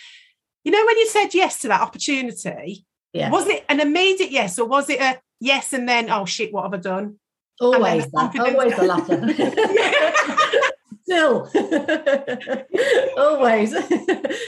You 0.63 0.71
know, 0.71 0.85
when 0.85 0.97
you 0.97 1.07
said 1.07 1.33
yes 1.33 1.59
to 1.61 1.67
that 1.69 1.81
opportunity, 1.81 2.85
yeah. 3.11 3.31
was 3.31 3.47
it 3.47 3.65
an 3.67 3.79
immediate 3.79 4.31
yes 4.31 4.59
or 4.59 4.67
was 4.67 4.89
it 4.89 4.99
a 5.01 5.19
yes 5.39 5.73
and 5.73 5.89
then, 5.89 6.11
oh 6.11 6.25
shit, 6.25 6.53
what 6.53 6.63
have 6.63 6.73
I 6.75 6.77
done? 6.77 7.19
Always 7.59 8.05
that. 8.11 8.39
Always 8.39 8.75
the 8.75 8.83
latter. 8.93 9.21
Still. 11.03 11.49
Always. 13.17 13.73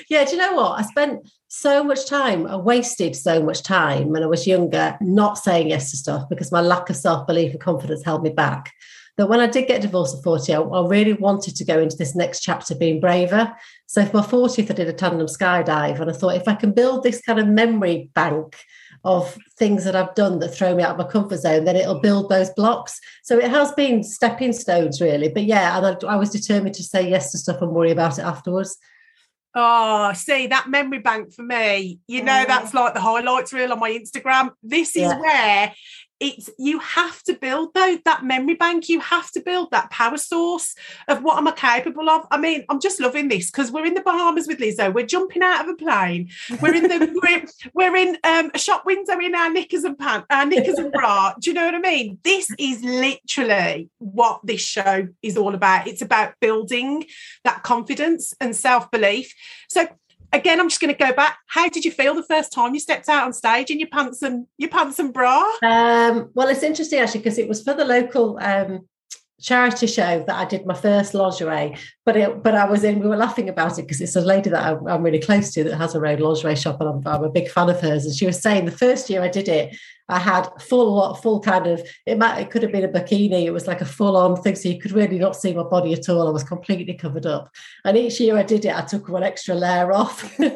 yeah, 0.10 0.25
do 0.25 0.32
you 0.32 0.38
know 0.38 0.53
what? 0.53 0.79
I 0.79 0.84
spent 0.84 1.27
so 1.48 1.84
much 1.84 2.08
time, 2.08 2.46
I 2.46 2.58
wasted 2.58 3.15
so 3.15 3.41
much 3.41 3.63
time 3.63 4.10
when 4.10 4.22
I 4.22 4.27
was 4.27 4.46
younger 4.46 4.98
not 5.01 5.39
saying 5.39 5.70
yes 5.70 5.91
to 5.91 5.98
stuff 5.98 6.29
because 6.29 6.51
my 6.51 6.62
lack 6.62 6.89
of 6.91 6.96
self 6.96 7.25
belief 7.25 7.51
and 7.51 7.62
confidence 7.62 8.03
held 8.03 8.22
me 8.22 8.29
back 8.29 8.74
that 9.17 9.27
when 9.27 9.39
I 9.39 9.47
did 9.47 9.67
get 9.67 9.81
divorced 9.81 10.15
at 10.15 10.24
40, 10.24 10.53
I, 10.53 10.62
I, 10.62 10.88
really 10.88 11.13
wanted 11.13 11.55
to 11.55 11.65
go 11.65 11.79
into 11.79 11.97
this 11.97 12.15
next 12.15 12.41
chapter 12.41 12.75
being 12.75 13.00
braver. 13.00 13.53
So 13.88 14.05
for 14.05 14.17
my 14.17 14.24
40th, 14.24 14.69
I 14.69 14.74
did 14.74 14.88
a 14.88 14.93
tandem 14.93 15.27
skydive. 15.27 16.00
And 16.00 16.09
I 16.09 16.13
thought 16.13 16.36
if 16.36 16.47
I 16.47 16.53
can 16.53 16.71
build 16.71 17.03
this 17.03 17.21
kind 17.21 17.39
of 17.39 17.47
memory 17.47 18.12
bank 18.13 18.55
of 19.03 19.38
things 19.57 19.86
that 19.86 19.95
I've 19.95 20.13
done 20.15 20.39
that 20.39 20.50
throw 20.50 20.75
me 20.75 20.83
out 20.83 20.91
of 20.91 20.97
my 20.97 21.12
comfort 21.12 21.38
zone, 21.38 21.65
then 21.65 21.75
it'll 21.75 22.00
build 22.00 22.29
those 22.29 22.51
blocks. 22.51 23.00
So 23.24 23.38
it 23.39 23.50
has 23.50 23.71
been 23.71 24.03
stepping 24.03 24.53
stones, 24.53 25.01
really. 25.01 25.29
But 25.29 25.45
yeah, 25.45 25.77
and 25.77 25.97
I, 26.05 26.13
I 26.13 26.15
was 26.17 26.29
determined 26.29 26.75
to 26.75 26.83
say 26.83 27.09
yes 27.09 27.31
to 27.31 27.39
stuff 27.39 27.62
and 27.62 27.71
worry 27.71 27.91
about 27.91 28.19
it 28.19 28.24
afterwards. 28.24 28.77
Oh, 29.55 30.13
see 30.13 30.45
that 30.47 30.69
memory 30.69 31.00
bank 31.00 31.33
for 31.33 31.41
me. 31.41 32.00
You 32.07 32.24
know, 32.24 32.45
that's 32.47 32.75
like 32.75 32.93
the 32.93 33.01
highlights 33.01 33.51
reel 33.51 33.71
on 33.71 33.79
my 33.79 33.89
Instagram. 33.89 34.51
This 34.62 34.89
is 34.89 35.03
yeah. 35.03 35.19
where 35.19 35.74
it's 36.19 36.50
you 36.57 36.79
have 36.79 37.21
to 37.24 37.33
build 37.33 37.74
though 37.74 37.97
that 38.05 38.24
memory 38.24 38.55
bank 38.55 38.89
you 38.89 39.00
have 39.00 39.31
to 39.31 39.39
build 39.39 39.71
that 39.71 39.89
power 39.89 40.17
source 40.17 40.75
of 41.07 41.24
what 41.24 41.38
am 41.38 41.47
i 41.47 41.51
capable 41.51 42.09
of. 42.09 42.25
I 42.31 42.38
mean 42.38 42.65
i'm 42.69 42.79
just 42.79 43.00
loving 43.00 43.27
this 43.27 43.51
because 43.51 43.71
we're 43.71 43.86
in 43.86 43.93
the 43.93 44.01
bahamas 44.01 44.47
with 44.47 44.59
lizzo 44.59 44.93
we're 44.93 45.05
jumping 45.05 45.43
out 45.43 45.62
of 45.62 45.69
a 45.69 45.75
plane 45.75 46.29
we're 46.62 46.75
in 46.75 46.83
the 46.83 47.19
we're, 47.74 47.91
we're 47.91 47.95
in 47.95 48.17
um, 48.24 48.51
a 48.53 48.59
shop 48.59 48.86
window 48.86 49.19
in 49.19 49.36
our 49.36 49.51
knickers 49.51 49.83
and 49.83 49.97
pants 49.97 50.25
our 50.29 50.45
knickers 50.45 50.77
and 50.77 50.91
bra 50.91 51.33
do 51.39 51.50
you 51.50 51.53
know 51.53 51.65
what 51.65 51.75
i 51.75 51.79
mean? 51.79 52.19
This 52.24 52.51
is 52.57 52.83
literally 52.83 53.89
what 54.00 54.41
this 54.43 54.62
show 54.62 55.07
is 55.21 55.38
all 55.38 55.55
about. 55.55 55.88
It's 55.88 56.01
about 56.01 56.33
building 56.39 57.05
that 57.43 57.63
confidence 57.63 58.33
and 58.39 58.55
self-belief. 58.55 59.33
So 59.69 59.88
again, 60.34 60.60
I'm 60.60 60.69
just 60.69 60.81
going 60.81 60.93
to 60.93 60.98
go 60.98 61.13
back. 61.13 61.39
How 61.48 61.69
did 61.69 61.86
you 61.86 61.91
feel 61.91 62.13
the 62.13 62.24
first 62.24 62.51
time 62.51 62.74
you 62.74 62.79
stepped 62.79 63.10
out 63.10 63.25
on 63.25 63.34
stage 63.34 63.69
in 63.69 63.79
your 63.79 63.89
pants 63.89 64.22
and 64.22 64.48
your 64.57 64.69
pants 64.69 65.00
and 65.00 65.13
bra? 65.13 65.43
Um, 65.63 66.29
well, 66.34 66.48
it's 66.48 66.63
interesting 66.63 67.00
actually 67.00 67.22
because 67.22 67.38
it 67.38 67.48
was 67.48 67.63
for 67.63 67.74
the 67.74 67.86
local 67.86 68.38
um, 68.41 68.88
charity 69.39 69.86
show 69.86 70.24
that 70.25 70.36
I 70.36 70.46
did 70.46 70.65
my 70.65 70.74
first 70.74 71.13
lingerie, 71.13 71.75
but 72.06 72.17
it, 72.17 72.41
but 72.41 72.56
I 72.56 72.65
was 72.65 72.84
in. 72.84 73.00
We 73.00 73.08
were 73.08 73.17
laughing 73.17 73.50
about 73.50 73.77
it 73.77 73.84
because 73.84 74.01
it's 74.01 74.15
a 74.15 74.22
lady 74.22 74.50
that 74.50 74.63
I'm, 74.63 74.88
I'm, 74.88 75.03
really 75.03 75.20
close 75.20 75.53
to 75.53 75.63
that 75.65 75.77
has 75.77 75.94
her 75.94 76.06
own 76.06 76.20
lingerie 76.20 76.56
shop, 76.56 76.82
and 76.82 76.89
I'm, 76.89 77.08
I'm, 77.08 77.24
a 77.24 77.29
big 77.29 77.50
fan 77.50 77.70
of 77.70 77.79
hers. 77.79 78.06
And 78.06 78.15
she 78.15 78.25
was 78.25 78.41
saying 78.41 78.65
the 78.65 78.72
first 78.72 79.10
year 79.10 79.22
I 79.22 79.27
did 79.27 79.48
it, 79.48 79.75
I 80.10 80.20
had 80.20 80.50
full 80.60 81.13
full 81.15 81.41
kind 81.41 81.67
of 81.67 81.88
it 82.06 82.17
might 82.17 82.39
it 82.39 82.50
could 82.50 82.63
have 82.63 82.72
been 82.72 82.86
a 82.86 82.88
bikini. 82.88 83.44
It 83.44 83.51
was 83.51 83.67
like 83.67 83.82
a 83.82 83.86
full 83.86 84.17
on 84.17 84.41
thing, 84.41 84.56
so 84.56 84.70
you 84.70 84.79
could 84.79 84.94
really 84.94 85.20
not 85.20 85.36
see 85.36 85.53
my 85.53 85.63
body 85.63 85.94
at 85.94 86.10
all. 86.10 86.27
I 86.27 86.32
was 86.32 86.44
completely 86.44 86.94
covered 86.94 87.25
up. 87.25 87.53
And 87.86 87.98
each 87.98 88.20
year 88.20 88.38
I 88.38 88.44
did 88.44 88.65
it, 88.65 88.75
I 88.75 88.82
took 88.82 89.08
one 89.10 89.24
extra 89.24 89.53
layer 89.53 89.91
off. 89.91 90.34
and 90.39 90.53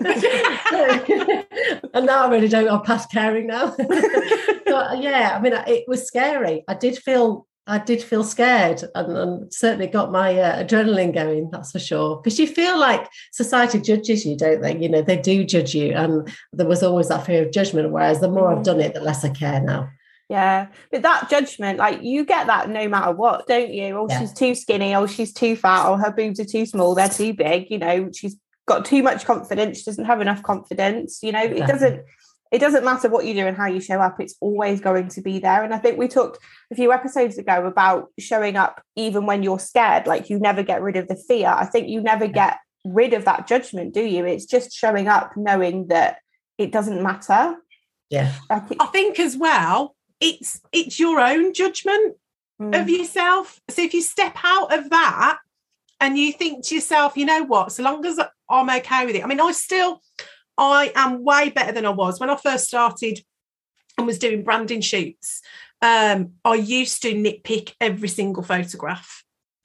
now 2.05 2.25
I 2.25 2.29
really 2.29 2.47
don't. 2.47 2.69
I'm 2.69 2.81
past 2.81 3.11
caring 3.11 3.47
now. 3.47 3.75
but 3.77 5.01
yeah, 5.01 5.35
I 5.35 5.41
mean, 5.41 5.53
it 5.67 5.83
was 5.87 6.07
scary. 6.07 6.63
I 6.67 6.73
did 6.73 6.97
feel 6.97 7.45
I 7.67 7.77
did 7.77 8.01
feel 8.01 8.23
scared 8.23 8.83
and, 8.95 9.17
and 9.17 9.53
certainly 9.53 9.87
got 9.87 10.11
my 10.11 10.37
uh, 10.37 10.63
adrenaline 10.63 11.13
going, 11.13 11.49
that's 11.51 11.71
for 11.71 11.79
sure. 11.79 12.17
Because 12.17 12.39
you 12.39 12.47
feel 12.47 12.79
like 12.79 13.07
society 13.31 13.79
judges 13.79 14.25
you, 14.25 14.35
don't 14.35 14.61
they? 14.61 14.77
You 14.77 14.89
know, 14.89 15.01
they 15.01 15.17
do 15.17 15.43
judge 15.43 15.75
you. 15.75 15.93
And 15.93 16.27
there 16.51 16.67
was 16.67 16.81
always 16.81 17.09
that 17.09 17.25
fear 17.25 17.45
of 17.45 17.51
judgment. 17.51 17.91
Whereas 17.91 18.19
the 18.19 18.29
more 18.29 18.51
I've 18.51 18.59
mm. 18.59 18.63
done 18.63 18.81
it, 18.81 18.93
the 18.93 18.99
less 19.01 19.23
I 19.23 19.29
care 19.29 19.61
now. 19.61 19.89
Yeah. 20.27 20.67
But 20.91 21.03
that 21.03 21.29
judgment, 21.29 21.77
like 21.77 22.01
you 22.01 22.25
get 22.25 22.47
that 22.47 22.69
no 22.69 22.87
matter 22.87 23.11
what, 23.11 23.45
don't 23.47 23.71
you? 23.71 23.95
Oh, 23.97 24.07
yeah. 24.09 24.19
she's 24.19 24.33
too 24.33 24.55
skinny. 24.55 24.95
Oh, 24.95 25.05
she's 25.05 25.33
too 25.33 25.55
fat. 25.55 25.85
Oh, 25.87 25.97
her 25.97 26.11
boobs 26.11 26.39
are 26.39 26.45
too 26.45 26.65
small. 26.65 26.95
They're 26.95 27.09
too 27.09 27.33
big. 27.33 27.69
You 27.69 27.77
know, 27.77 28.09
she's 28.11 28.37
got 28.65 28.85
too 28.85 29.03
much 29.03 29.25
confidence. 29.25 29.79
She 29.79 29.83
doesn't 29.83 30.05
have 30.05 30.21
enough 30.21 30.41
confidence. 30.41 31.19
You 31.21 31.33
know, 31.33 31.43
it 31.43 31.67
doesn't 31.67 32.03
it 32.51 32.59
doesn't 32.59 32.83
matter 32.83 33.09
what 33.09 33.25
you 33.25 33.33
do 33.33 33.47
and 33.47 33.55
how 33.55 33.67
you 33.67 33.79
show 33.79 34.01
up, 34.01 34.19
it's 34.19 34.35
always 34.41 34.81
going 34.81 35.07
to 35.09 35.21
be 35.21 35.39
there. 35.39 35.63
And 35.63 35.73
I 35.73 35.77
think 35.77 35.97
we 35.97 36.09
talked 36.09 36.37
a 36.69 36.75
few 36.75 36.91
episodes 36.91 37.37
ago 37.37 37.65
about 37.65 38.09
showing 38.19 38.57
up 38.57 38.83
even 38.97 39.25
when 39.25 39.41
you're 39.41 39.59
scared, 39.59 40.05
like 40.05 40.29
you 40.29 40.37
never 40.37 40.61
get 40.61 40.81
rid 40.81 40.97
of 40.97 41.07
the 41.07 41.15
fear. 41.15 41.47
I 41.47 41.65
think 41.65 41.87
you 41.87 42.01
never 42.01 42.27
get 42.27 42.57
rid 42.83 43.13
of 43.13 43.23
that 43.25 43.47
judgment, 43.47 43.93
do 43.93 44.01
you? 44.03 44.25
It's 44.25 44.45
just 44.45 44.73
showing 44.73 45.07
up 45.07 45.31
knowing 45.37 45.87
that 45.87 46.17
it 46.57 46.73
doesn't 46.73 47.01
matter. 47.01 47.55
Yeah. 48.09 48.33
Like 48.49 48.71
it, 48.71 48.77
I 48.81 48.87
think 48.87 49.17
as 49.19 49.37
well, 49.37 49.95
it's 50.19 50.59
it's 50.73 50.99
your 50.99 51.21
own 51.21 51.53
judgment 51.53 52.17
mm. 52.61 52.79
of 52.79 52.89
yourself. 52.89 53.61
So 53.69 53.81
if 53.81 53.93
you 53.93 54.01
step 54.01 54.35
out 54.43 54.77
of 54.77 54.89
that 54.89 55.37
and 56.01 56.17
you 56.17 56.33
think 56.33 56.65
to 56.65 56.75
yourself, 56.75 57.15
you 57.15 57.25
know 57.25 57.43
what, 57.43 57.71
so 57.71 57.83
long 57.83 58.05
as 58.05 58.19
I'm 58.49 58.69
okay 58.69 59.05
with 59.05 59.15
it. 59.15 59.23
I 59.23 59.27
mean, 59.27 59.39
I 59.39 59.53
still 59.53 60.01
I 60.57 60.91
am 60.95 61.23
way 61.23 61.49
better 61.49 61.71
than 61.71 61.85
I 61.85 61.89
was 61.89 62.19
when 62.19 62.29
I 62.29 62.35
first 62.35 62.67
started 62.67 63.19
and 63.97 64.07
was 64.07 64.19
doing 64.19 64.43
branding 64.43 64.81
shoots. 64.81 65.41
Um, 65.81 66.33
I 66.45 66.55
used 66.55 67.01
to 67.03 67.13
nitpick 67.13 67.73
every 67.81 68.07
single 68.07 68.43
photograph 68.43 69.23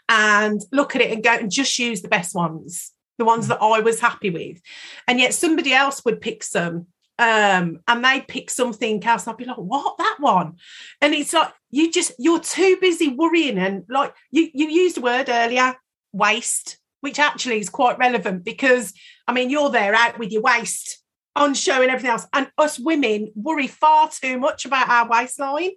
and 0.08 0.62
look 0.72 0.96
at 0.96 1.02
it 1.02 1.12
and 1.12 1.22
go 1.22 1.34
and 1.34 1.50
just 1.50 1.78
use 1.78 2.02
the 2.02 2.08
best 2.08 2.34
ones, 2.34 2.92
the 3.18 3.24
ones 3.24 3.48
that 3.48 3.60
I 3.60 3.80
was 3.80 4.00
happy 4.00 4.30
with. 4.30 4.60
And 5.06 5.20
yet 5.20 5.34
somebody 5.34 5.72
else 5.72 6.04
would 6.04 6.20
pick 6.20 6.42
some 6.42 6.86
um, 7.18 7.80
and 7.88 8.04
they'd 8.04 8.28
pick 8.28 8.50
something 8.50 9.02
else. 9.04 9.26
And 9.26 9.32
I'd 9.32 9.38
be 9.38 9.44
like, 9.44 9.56
what? 9.56 9.98
That 9.98 10.16
one? 10.20 10.56
And 11.00 11.14
it's 11.14 11.32
like 11.32 11.52
you 11.70 11.90
just 11.90 12.12
you're 12.18 12.40
too 12.40 12.78
busy 12.80 13.08
worrying 13.08 13.58
and 13.58 13.84
like 13.88 14.14
you 14.30 14.50
you 14.54 14.68
used 14.68 14.98
a 14.98 15.00
word 15.00 15.28
earlier, 15.28 15.74
waste 16.12 16.78
which 17.06 17.20
actually 17.20 17.60
is 17.60 17.68
quite 17.70 17.96
relevant 17.98 18.42
because 18.42 18.92
I 19.28 19.32
mean, 19.32 19.48
you're 19.48 19.70
there 19.70 19.94
out 19.94 20.18
with 20.18 20.32
your 20.32 20.42
waist 20.42 21.00
on 21.36 21.54
show 21.54 21.80
and 21.80 21.88
everything 21.88 22.10
else. 22.10 22.26
And 22.32 22.50
us 22.58 22.80
women 22.80 23.30
worry 23.36 23.68
far 23.68 24.10
too 24.10 24.38
much 24.38 24.64
about 24.64 24.88
our 24.88 25.08
waistline. 25.08 25.70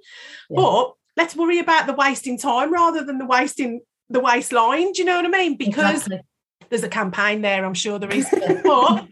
Yeah. 0.50 0.56
But 0.56 0.94
let's 1.16 1.36
worry 1.36 1.60
about 1.60 1.86
the 1.86 1.94
wasting 1.94 2.40
time 2.40 2.74
rather 2.74 3.04
than 3.04 3.20
the 3.20 3.28
wasting 3.28 3.82
the 4.10 4.20
waistline. 4.20 4.92
Do 4.94 5.04
you 5.04 5.06
know 5.06 5.18
what 5.18 5.26
I 5.28 5.30
mean? 5.30 5.56
Because 5.56 6.08
exactly. 6.08 6.22
there's 6.70 6.84
a 6.84 6.90
campaign 6.90 7.44
there, 7.44 7.64
I'm 7.64 7.76
sure 7.76 8.00
there 8.00 8.12
is. 8.12 8.28
but 8.64 9.08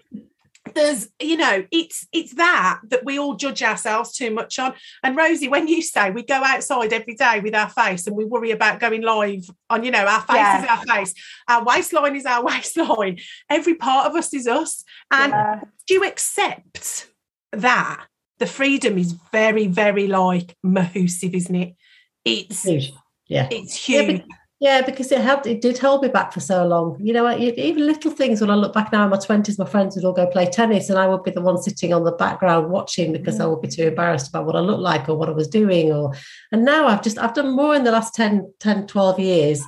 there's 0.77 1.09
you 1.19 1.35
know 1.35 1.65
it's 1.71 2.07
it's 2.13 2.35
that 2.35 2.79
that 2.87 3.03
we 3.03 3.17
all 3.17 3.35
judge 3.35 3.63
ourselves 3.63 4.13
too 4.13 4.31
much 4.31 4.59
on. 4.59 4.73
And 5.03 5.17
rosie 5.17 5.47
when 5.47 5.67
you 5.67 5.81
say 5.81 6.11
we 6.11 6.23
go 6.23 6.41
outside 6.43 6.93
every 6.93 7.15
day 7.15 7.39
with 7.39 7.55
our 7.55 7.69
face 7.69 8.05
and 8.07 8.15
we 8.15 8.25
worry 8.25 8.51
about 8.51 8.79
going 8.79 9.01
live 9.01 9.49
on 9.69 9.83
you 9.83 9.91
know 9.91 10.05
our 10.05 10.21
face 10.21 10.35
yeah. 10.35 10.63
is 10.63 10.69
our 10.69 10.95
face 10.95 11.13
our 11.47 11.63
waistline 11.63 12.15
is 12.15 12.25
our 12.25 12.43
waistline 12.45 13.19
every 13.49 13.75
part 13.75 14.07
of 14.07 14.15
us 14.15 14.33
is 14.33 14.47
us. 14.47 14.83
And 15.11 15.31
yeah. 15.31 15.59
do 15.87 15.93
you 15.95 16.05
accept 16.05 17.07
that 17.51 18.05
the 18.37 18.47
freedom 18.47 18.97
is 18.97 19.13
very 19.31 19.67
very 19.67 20.07
like 20.07 20.55
mahoosive 20.65 21.33
isn't 21.33 21.55
it? 21.55 21.75
It's 22.23 22.63
huge. 22.63 22.93
Yeah. 23.27 23.47
it's 23.51 23.75
huge. 23.75 24.19
yeah, 24.19 24.35
yeah, 24.59 24.81
because 24.81 25.11
it 25.11 25.21
helped. 25.21 25.45
It 25.45 25.61
did 25.61 25.77
hold 25.77 26.01
me 26.01 26.07
back 26.07 26.33
for 26.33 26.39
so 26.39 26.65
long. 26.65 26.97
You 26.99 27.13
know, 27.13 27.37
even 27.37 27.85
little 27.85 28.09
things. 28.09 28.41
When 28.41 28.49
I 28.49 28.55
look 28.55 28.73
back 28.73 28.91
now 28.91 29.03
in 29.03 29.11
my 29.11 29.17
twenties, 29.17 29.59
my 29.59 29.65
friends 29.65 29.95
would 29.95 30.03
all 30.03 30.13
go 30.13 30.25
play 30.25 30.47
tennis, 30.47 30.89
and 30.89 30.97
I 30.97 31.07
would 31.07 31.23
be 31.23 31.31
the 31.31 31.41
one 31.41 31.61
sitting 31.61 31.93
on 31.93 32.03
the 32.03 32.11
background 32.11 32.71
watching 32.71 33.13
because 33.13 33.39
I 33.39 33.45
would 33.45 33.61
be 33.61 33.67
too 33.67 33.87
embarrassed 33.87 34.29
about 34.29 34.45
what 34.47 34.55
I 34.55 34.59
looked 34.59 34.81
like 34.81 35.07
or 35.09 35.15
what 35.15 35.29
I 35.29 35.33
was 35.33 35.47
doing. 35.47 35.91
Or 35.91 36.13
and 36.51 36.65
now 36.65 36.87
I've 36.87 37.03
just 37.03 37.19
I've 37.19 37.35
done 37.35 37.55
more 37.55 37.75
in 37.75 37.83
the 37.83 37.91
last 37.91 38.15
10, 38.15 38.51
10 38.59 38.87
12 38.87 39.19
years 39.19 39.63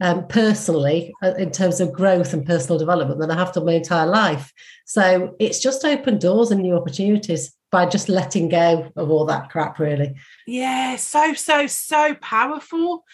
um, 0.00 0.26
personally 0.26 1.14
uh, 1.22 1.34
in 1.34 1.50
terms 1.50 1.80
of 1.80 1.92
growth 1.92 2.34
and 2.34 2.44
personal 2.44 2.78
development 2.78 3.20
than 3.20 3.30
I 3.30 3.38
have 3.38 3.54
done 3.54 3.64
my 3.64 3.72
entire 3.72 4.06
life. 4.06 4.52
So 4.84 5.34
it's 5.38 5.58
just 5.58 5.84
opened 5.86 6.20
doors 6.20 6.50
and 6.50 6.60
new 6.60 6.76
opportunities 6.76 7.54
by 7.70 7.86
just 7.86 8.08
letting 8.08 8.48
go 8.48 8.92
of 8.94 9.10
all 9.10 9.24
that 9.24 9.48
crap. 9.50 9.78
Really. 9.78 10.14
Yeah, 10.46 10.96
so 10.96 11.32
so 11.34 11.66
so 11.66 12.14
powerful. 12.20 13.04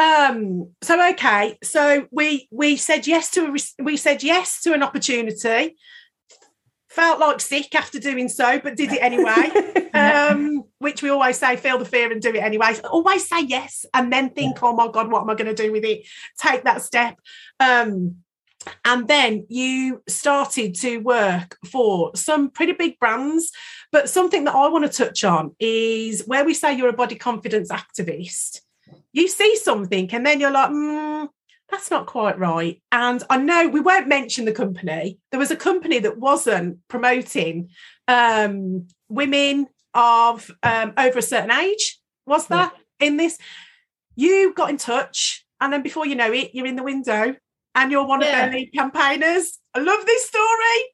Um, 0.00 0.70
so 0.80 1.10
okay, 1.10 1.58
so 1.62 2.06
we 2.10 2.48
we 2.50 2.76
said 2.76 3.06
yes 3.06 3.30
to 3.32 3.54
a, 3.54 3.82
we 3.82 3.98
said 3.98 4.22
yes 4.22 4.62
to 4.62 4.72
an 4.72 4.82
opportunity. 4.82 5.76
Felt 6.88 7.20
like 7.20 7.40
sick 7.40 7.74
after 7.74 8.00
doing 8.00 8.30
so, 8.30 8.58
but 8.60 8.76
did 8.76 8.92
it 8.92 9.02
anyway. 9.02 9.90
um, 9.94 10.64
which 10.78 11.02
we 11.02 11.10
always 11.10 11.36
say, 11.36 11.54
feel 11.56 11.76
the 11.76 11.84
fear 11.84 12.10
and 12.10 12.22
do 12.22 12.30
it 12.30 12.42
anyway. 12.42 12.74
Always 12.90 13.28
say 13.28 13.42
yes, 13.42 13.84
and 13.92 14.10
then 14.10 14.30
think, 14.30 14.62
oh 14.62 14.74
my 14.74 14.88
god, 14.88 15.10
what 15.10 15.20
am 15.20 15.30
I 15.30 15.34
going 15.34 15.54
to 15.54 15.62
do 15.62 15.70
with 15.70 15.84
it? 15.84 16.06
Take 16.38 16.64
that 16.64 16.80
step. 16.80 17.16
Um, 17.60 18.16
and 18.84 19.06
then 19.06 19.46
you 19.50 20.02
started 20.08 20.74
to 20.76 20.98
work 20.98 21.58
for 21.70 22.12
some 22.14 22.50
pretty 22.50 22.72
big 22.72 22.98
brands. 22.98 23.52
But 23.92 24.08
something 24.08 24.44
that 24.44 24.54
I 24.54 24.68
want 24.68 24.90
to 24.90 25.04
touch 25.04 25.24
on 25.24 25.54
is 25.58 26.24
where 26.26 26.44
we 26.44 26.54
say 26.54 26.72
you're 26.74 26.88
a 26.88 26.94
body 26.94 27.16
confidence 27.16 27.70
activist 27.70 28.60
you 29.12 29.28
see 29.28 29.56
something 29.56 30.08
and 30.12 30.24
then 30.24 30.40
you're 30.40 30.50
like, 30.50 30.70
mm, 30.70 31.28
that's 31.70 31.90
not 31.90 32.06
quite 32.06 32.38
right. 32.38 32.82
And 32.90 33.22
I 33.30 33.36
know 33.36 33.68
we 33.68 33.80
won't 33.80 34.08
mention 34.08 34.44
the 34.44 34.52
company. 34.52 35.18
There 35.30 35.40
was 35.40 35.50
a 35.50 35.56
company 35.56 35.98
that 36.00 36.18
wasn't 36.18 36.78
promoting 36.88 37.70
um, 38.08 38.88
women 39.08 39.68
of 39.94 40.50
um, 40.62 40.92
over 40.96 41.18
a 41.18 41.22
certain 41.22 41.50
age, 41.50 41.98
was 42.26 42.46
that 42.48 42.72
yeah. 43.00 43.06
in 43.06 43.16
this? 43.16 43.38
You 44.16 44.52
got 44.54 44.70
in 44.70 44.76
touch, 44.76 45.44
and 45.60 45.72
then 45.72 45.82
before 45.82 46.06
you 46.06 46.14
know 46.14 46.32
it, 46.32 46.50
you're 46.54 46.66
in 46.66 46.76
the 46.76 46.82
window 46.82 47.34
and 47.74 47.90
you're 47.90 48.06
one 48.06 48.20
yeah. 48.20 48.26
of 48.46 48.52
their 48.52 48.60
lead 48.60 48.72
campaigners. 48.72 49.58
I 49.74 49.78
love 49.80 50.04
this 50.06 50.26
story. 50.26 50.44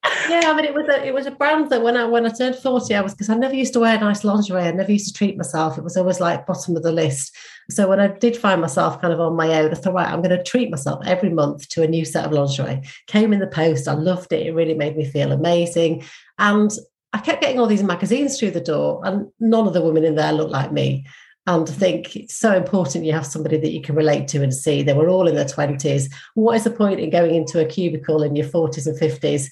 Yeah, 0.29 0.51
I 0.51 0.55
mean, 0.55 0.65
it 0.65 0.73
was 0.73 0.87
a 0.89 1.05
it 1.05 1.13
was 1.13 1.25
a 1.25 1.31
brand 1.31 1.69
that 1.69 1.81
when 1.81 1.95
I 1.95 2.03
when 2.03 2.25
I 2.25 2.29
turned 2.29 2.57
forty, 2.57 2.93
I 2.93 3.01
was 3.01 3.13
because 3.13 3.29
I 3.29 3.35
never 3.35 3.55
used 3.55 3.71
to 3.73 3.79
wear 3.79 3.97
nice 3.97 4.25
lingerie. 4.25 4.63
I 4.63 4.71
never 4.71 4.91
used 4.91 5.07
to 5.07 5.13
treat 5.13 5.37
myself. 5.37 5.77
It 5.77 5.85
was 5.85 5.95
always 5.95 6.19
like 6.19 6.45
bottom 6.45 6.75
of 6.75 6.83
the 6.83 6.91
list. 6.91 7.33
So 7.69 7.87
when 7.87 8.01
I 8.01 8.09
did 8.09 8.35
find 8.35 8.59
myself 8.59 8.99
kind 8.99 9.13
of 9.13 9.21
on 9.21 9.37
my 9.37 9.53
own, 9.61 9.71
I 9.71 9.75
thought, 9.75 9.93
right, 9.93 10.11
I'm 10.11 10.21
going 10.21 10.37
to 10.37 10.43
treat 10.43 10.69
myself 10.69 10.99
every 11.05 11.29
month 11.29 11.69
to 11.69 11.83
a 11.83 11.87
new 11.87 12.03
set 12.03 12.25
of 12.25 12.33
lingerie. 12.33 12.81
Came 13.07 13.31
in 13.31 13.39
the 13.39 13.47
post. 13.47 13.87
I 13.87 13.93
loved 13.93 14.33
it. 14.33 14.45
It 14.45 14.53
really 14.53 14.73
made 14.73 14.97
me 14.97 15.05
feel 15.05 15.31
amazing. 15.31 16.03
And 16.39 16.71
I 17.13 17.19
kept 17.19 17.41
getting 17.41 17.59
all 17.59 17.67
these 17.67 17.83
magazines 17.83 18.37
through 18.37 18.51
the 18.51 18.59
door, 18.59 19.01
and 19.05 19.27
none 19.39 19.65
of 19.65 19.73
the 19.73 19.81
women 19.81 20.03
in 20.03 20.15
there 20.15 20.33
looked 20.33 20.51
like 20.51 20.73
me 20.73 21.05
and 21.47 21.67
I 21.67 21.71
think 21.71 22.15
it's 22.17 22.35
so 22.35 22.53
important 22.53 23.05
you 23.05 23.13
have 23.13 23.25
somebody 23.25 23.57
that 23.57 23.71
you 23.71 23.81
can 23.81 23.95
relate 23.95 24.27
to 24.29 24.43
and 24.43 24.53
see. 24.53 24.83
They 24.83 24.93
were 24.93 25.07
all 25.07 25.27
in 25.27 25.35
their 25.35 25.45
20s. 25.45 26.11
What 26.35 26.57
is 26.57 26.65
the 26.65 26.71
point 26.71 26.99
in 26.99 27.09
going 27.09 27.33
into 27.33 27.61
a 27.61 27.65
cubicle 27.65 28.21
in 28.21 28.35
your 28.35 28.45
40s 28.45 28.85
and 28.85 28.99
50s 28.99 29.49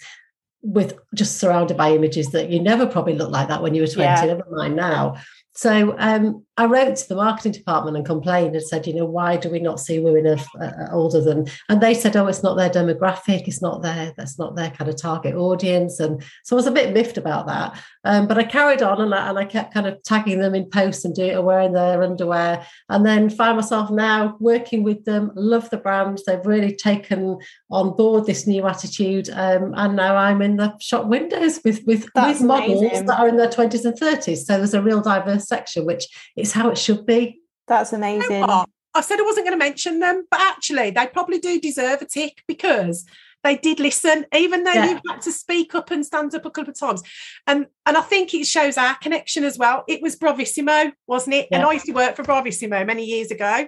with 0.61 0.97
just 1.13 1.37
surrounded 1.37 1.77
by 1.77 1.93
images 1.93 2.31
that 2.31 2.49
you 2.49 2.59
never 2.59 2.85
probably 2.85 3.15
looked 3.15 3.31
like 3.31 3.47
that 3.47 3.63
when 3.63 3.73
you 3.73 3.81
were 3.81 3.87
20, 3.87 4.01
yeah. 4.01 4.25
never 4.25 4.43
mind 4.51 4.75
now. 4.75 5.15
So 5.53 5.95
um, 5.97 6.44
I 6.57 6.65
wrote 6.65 6.95
to 6.95 7.07
the 7.09 7.15
marketing 7.15 7.51
department 7.51 7.97
and 7.97 8.05
complained 8.05 8.55
and 8.55 8.63
said, 8.63 8.87
you 8.87 8.93
know, 8.93 9.05
why 9.05 9.35
do 9.37 9.49
we 9.49 9.59
not 9.59 9.79
see 9.79 9.99
women 9.99 10.25
of 10.25 10.45
uh, 10.61 10.87
older 10.91 11.21
than? 11.21 11.47
And 11.69 11.81
they 11.81 11.93
said, 11.93 12.15
oh, 12.15 12.27
it's 12.27 12.43
not 12.43 12.55
their 12.55 12.69
demographic, 12.69 13.47
it's 13.47 13.61
not 13.61 13.81
their, 13.81 14.13
that's 14.15 14.39
not 14.39 14.55
their 14.55 14.69
kind 14.69 14.89
of 14.89 14.95
target 14.95 15.35
audience. 15.35 15.99
And 15.99 16.23
so 16.43 16.55
I 16.55 16.57
was 16.57 16.67
a 16.67 16.71
bit 16.71 16.93
miffed 16.93 17.17
about 17.17 17.47
that. 17.47 17.77
Um, 18.05 18.27
but 18.27 18.37
I 18.37 18.43
carried 18.43 18.81
on 18.81 19.01
and 19.01 19.13
I, 19.13 19.29
and 19.29 19.39
I 19.39 19.45
kept 19.45 19.73
kind 19.73 19.87
of 19.87 20.01
tagging 20.03 20.39
them 20.39 20.55
in 20.55 20.69
posts 20.69 21.03
and 21.03 21.13
doing 21.13 21.43
wearing 21.43 21.73
their 21.73 22.03
underwear, 22.03 22.65
and 22.87 23.05
then 23.05 23.29
find 23.29 23.57
myself 23.57 23.89
now 23.89 24.37
working 24.39 24.83
with 24.83 25.05
them. 25.05 25.31
Love 25.35 25.69
the 25.71 25.77
brand; 25.77 26.19
they've 26.27 26.45
really 26.45 26.73
taken 26.75 27.37
on 27.71 27.95
board 27.95 28.27
this 28.27 28.45
new 28.45 28.67
attitude, 28.67 29.29
um, 29.31 29.73
and 29.75 29.95
now 29.95 30.15
I'm 30.15 30.41
in 30.43 30.57
the 30.57 30.77
shop 30.79 31.07
windows 31.07 31.59
with 31.65 31.83
with, 31.85 32.07
with 32.15 32.41
models 32.41 32.81
that 33.05 33.19
are 33.19 33.27
in 33.27 33.37
their 33.37 33.49
twenties 33.49 33.85
and 33.85 33.97
thirties. 33.97 34.45
So 34.45 34.57
there's 34.57 34.75
a 34.75 34.83
real 34.83 35.01
diverse 35.01 35.47
section, 35.47 35.85
which 35.85 36.05
is 36.45 36.53
how 36.53 36.69
it 36.69 36.77
should 36.77 37.05
be. 37.05 37.41
That's 37.67 37.93
amazing. 37.93 38.41
You 38.41 38.47
know 38.47 38.65
I 38.95 39.01
said 39.01 39.19
I 39.19 39.23
wasn't 39.23 39.45
going 39.45 39.59
to 39.59 39.63
mention 39.63 39.99
them, 39.99 40.25
but 40.31 40.39
actually, 40.39 40.89
they 40.89 41.05
probably 41.07 41.37
do 41.37 41.59
deserve 41.59 42.01
a 42.01 42.05
tick 42.05 42.43
because 42.47 43.05
they 43.43 43.57
did 43.57 43.79
listen, 43.79 44.25
even 44.33 44.63
though 44.63 44.71
yeah. 44.71 44.89
you 44.91 45.01
had 45.07 45.21
to 45.21 45.33
speak 45.33 45.75
up 45.75 45.91
and 45.91 46.05
stand 46.05 46.33
up 46.33 46.45
a 46.45 46.49
couple 46.49 46.71
of 46.71 46.79
times. 46.79 47.03
And 47.45 47.67
and 47.85 47.97
I 47.97 48.01
think 48.01 48.33
it 48.33 48.47
shows 48.47 48.77
our 48.77 48.95
connection 48.95 49.43
as 49.43 49.57
well. 49.57 49.83
It 49.87 50.01
was 50.01 50.15
Bravissimo, 50.15 50.93
wasn't 51.07 51.35
it? 51.35 51.49
Yeah. 51.51 51.57
And 51.57 51.67
I 51.67 51.73
used 51.73 51.85
to 51.87 51.91
work 51.91 52.15
for 52.15 52.23
Bravissimo 52.23 52.87
many 52.87 53.03
years 53.03 53.31
ago. 53.31 53.67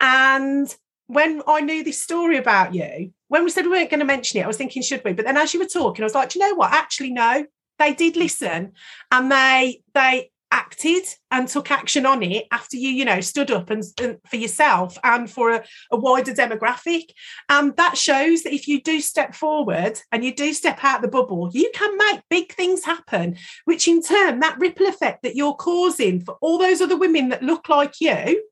And 0.00 0.74
when 1.08 1.42
I 1.48 1.60
knew 1.60 1.82
this 1.82 2.00
story 2.00 2.36
about 2.36 2.72
you, 2.72 3.12
when 3.26 3.42
we 3.42 3.50
said 3.50 3.64
we 3.64 3.70
weren't 3.70 3.90
going 3.90 4.00
to 4.00 4.06
mention 4.06 4.40
it, 4.40 4.44
I 4.44 4.46
was 4.46 4.56
thinking, 4.56 4.82
should 4.82 5.02
we? 5.04 5.12
But 5.12 5.24
then 5.24 5.36
as 5.36 5.52
you 5.52 5.60
were 5.60 5.66
talking, 5.66 6.04
I 6.04 6.06
was 6.06 6.14
like, 6.14 6.34
you 6.36 6.40
know 6.40 6.54
what? 6.54 6.72
Actually, 6.72 7.10
no. 7.10 7.44
They 7.80 7.94
did 7.94 8.16
listen 8.16 8.72
and 9.12 9.30
they 9.30 9.82
they 9.94 10.30
acted 10.50 11.04
and 11.30 11.48
took 11.48 11.70
action 11.70 12.06
on 12.06 12.22
it 12.22 12.46
after 12.50 12.76
you 12.76 12.88
you 12.88 13.04
know 13.04 13.20
stood 13.20 13.50
up 13.50 13.70
and, 13.70 13.84
and 14.00 14.18
for 14.28 14.36
yourself 14.36 14.96
and 15.04 15.30
for 15.30 15.50
a, 15.50 15.64
a, 15.90 15.96
wider 15.96 16.32
demographic. 16.32 17.10
And 17.48 17.76
that 17.76 17.96
shows 17.98 18.42
that 18.42 18.54
if 18.54 18.68
you 18.68 18.80
do 18.80 19.00
step 19.00 19.34
forward 19.34 20.00
and 20.12 20.24
you 20.24 20.34
do 20.34 20.52
step 20.54 20.82
out 20.82 21.02
the 21.02 21.08
bubble 21.08 21.50
you 21.52 21.70
can 21.74 21.96
make 21.96 22.20
big 22.30 22.52
things 22.52 22.84
happen 22.84 23.36
which 23.64 23.88
in 23.88 24.02
turn 24.02 24.40
that 24.40 24.58
ripple 24.58 24.86
effect 24.86 25.22
that 25.22 25.36
you're 25.36 25.54
causing 25.54 26.20
for 26.20 26.36
all 26.40 26.58
those 26.58 26.80
other 26.80 26.96
women 26.96 27.28
that 27.30 27.42
look 27.42 27.68
like 27.68 28.00
you 28.00 28.42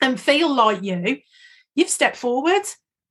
and 0.00 0.20
feel 0.20 0.54
like 0.54 0.82
you 0.82 1.18
you've 1.74 1.88
stepped 1.88 2.16
forward 2.16 2.62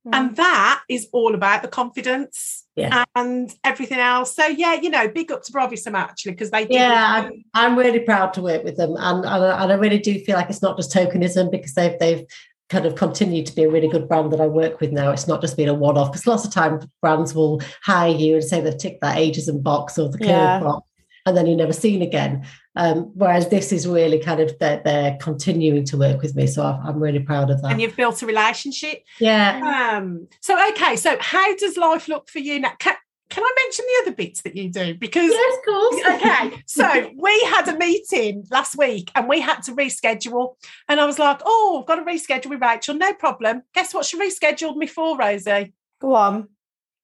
mm. 0.06 0.10
and 0.12 0.36
that 0.36 0.82
is 0.88 1.08
all 1.12 1.34
about 1.34 1.62
the 1.62 1.68
confidence 1.68 2.64
yeah. 2.76 3.04
and 3.14 3.54
everything 3.64 3.98
else. 3.98 4.34
So 4.34 4.46
yeah, 4.46 4.74
you 4.74 4.90
know, 4.90 5.08
big 5.08 5.32
up 5.32 5.42
to 5.44 5.52
Bravissimo 5.52 5.94
actually 5.94 6.32
because 6.32 6.50
they. 6.50 6.66
Yeah, 6.68 7.24
I'm, 7.24 7.44
I'm, 7.54 7.78
really 7.78 8.00
proud 8.00 8.32
to 8.34 8.42
work 8.42 8.64
with 8.64 8.76
them, 8.76 8.96
and, 8.98 9.24
and 9.24 9.44
and 9.44 9.72
I 9.72 9.74
really 9.74 9.98
do 9.98 10.18
feel 10.20 10.36
like 10.36 10.50
it's 10.50 10.62
not 10.62 10.76
just 10.76 10.92
tokenism 10.92 11.50
because 11.50 11.74
they've 11.74 11.98
they've 11.98 12.24
kind 12.68 12.84
of 12.84 12.94
continued 12.94 13.46
to 13.46 13.54
be 13.54 13.64
a 13.64 13.70
really 13.70 13.88
good 13.88 14.08
brand 14.08 14.32
that 14.32 14.40
I 14.40 14.46
work 14.46 14.80
with 14.80 14.92
now. 14.92 15.10
It's 15.10 15.26
not 15.26 15.40
just 15.40 15.56
been 15.56 15.68
a 15.68 15.74
one 15.74 15.96
off 15.96 16.12
because 16.12 16.26
lots 16.26 16.44
of 16.44 16.52
times 16.52 16.86
brands 17.00 17.34
will 17.34 17.62
hire 17.82 18.14
you 18.14 18.34
and 18.34 18.44
say 18.44 18.60
they've 18.60 18.76
ticked 18.76 19.00
that 19.00 19.16
ageism 19.16 19.62
box 19.62 19.98
or 19.98 20.10
the 20.10 20.18
curve 20.18 20.28
yeah. 20.28 20.60
box. 20.60 20.86
And 21.24 21.36
then 21.36 21.46
you're 21.46 21.56
never 21.56 21.72
seen 21.72 22.02
again. 22.02 22.46
Um, 22.78 23.10
whereas 23.14 23.48
this 23.48 23.72
is 23.72 23.88
really 23.88 24.20
kind 24.20 24.38
of 24.38 24.56
they're, 24.60 24.80
they're 24.84 25.18
continuing 25.20 25.84
to 25.86 25.96
work 25.96 26.22
with 26.22 26.36
me, 26.36 26.46
so 26.46 26.62
I'm 26.62 27.02
really 27.02 27.18
proud 27.18 27.50
of 27.50 27.60
that. 27.60 27.72
And 27.72 27.80
you've 27.80 27.96
built 27.96 28.22
a 28.22 28.26
relationship. 28.26 29.02
Yeah. 29.18 29.96
Um, 29.96 30.28
so 30.40 30.56
okay, 30.70 30.94
so 30.94 31.16
how 31.18 31.56
does 31.56 31.76
life 31.76 32.06
look 32.06 32.30
for 32.30 32.38
you 32.38 32.60
now? 32.60 32.70
Can, 32.78 32.94
can 33.30 33.42
I 33.42 33.52
mention 33.64 33.84
the 33.84 34.02
other 34.02 34.16
bits 34.16 34.42
that 34.42 34.54
you 34.54 34.70
do? 34.70 34.94
Because 34.94 35.28
yes, 35.28 35.56
of 35.58 35.64
course. 35.64 36.02
okay, 36.14 36.62
so 36.66 37.10
we 37.16 37.40
had 37.50 37.66
a 37.66 37.76
meeting 37.76 38.44
last 38.52 38.78
week 38.78 39.10
and 39.16 39.28
we 39.28 39.40
had 39.40 39.60
to 39.64 39.72
reschedule, 39.72 40.54
and 40.88 41.00
I 41.00 41.04
was 41.04 41.18
like, 41.18 41.40
"Oh, 41.44 41.78
I've 41.80 41.86
got 41.86 41.96
to 41.96 42.02
reschedule 42.02 42.50
with 42.50 42.62
Rachel. 42.62 42.94
No 42.94 43.12
problem." 43.12 43.62
Guess 43.74 43.92
what? 43.92 44.04
She 44.04 44.16
rescheduled 44.16 44.76
me 44.76 44.86
for 44.86 45.18
Rosie. 45.18 45.74
Go 46.00 46.14
on, 46.14 46.48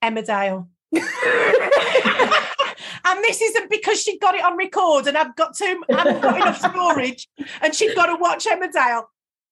Emmerdale. 0.00 0.68
And 3.04 3.22
this 3.22 3.40
isn't 3.40 3.70
because 3.70 4.00
she 4.00 4.18
got 4.18 4.34
it 4.34 4.44
on 4.44 4.56
record 4.56 5.06
and 5.06 5.16
I've 5.16 5.36
got 5.36 5.56
too 5.56 5.82
I 5.90 5.96
haven't 5.96 6.22
got 6.22 6.36
enough 6.36 6.58
storage 6.72 7.28
and 7.60 7.74
she's 7.74 7.94
got 7.94 8.06
to 8.06 8.16
watch 8.16 8.46
Emmerdale. 8.46 9.04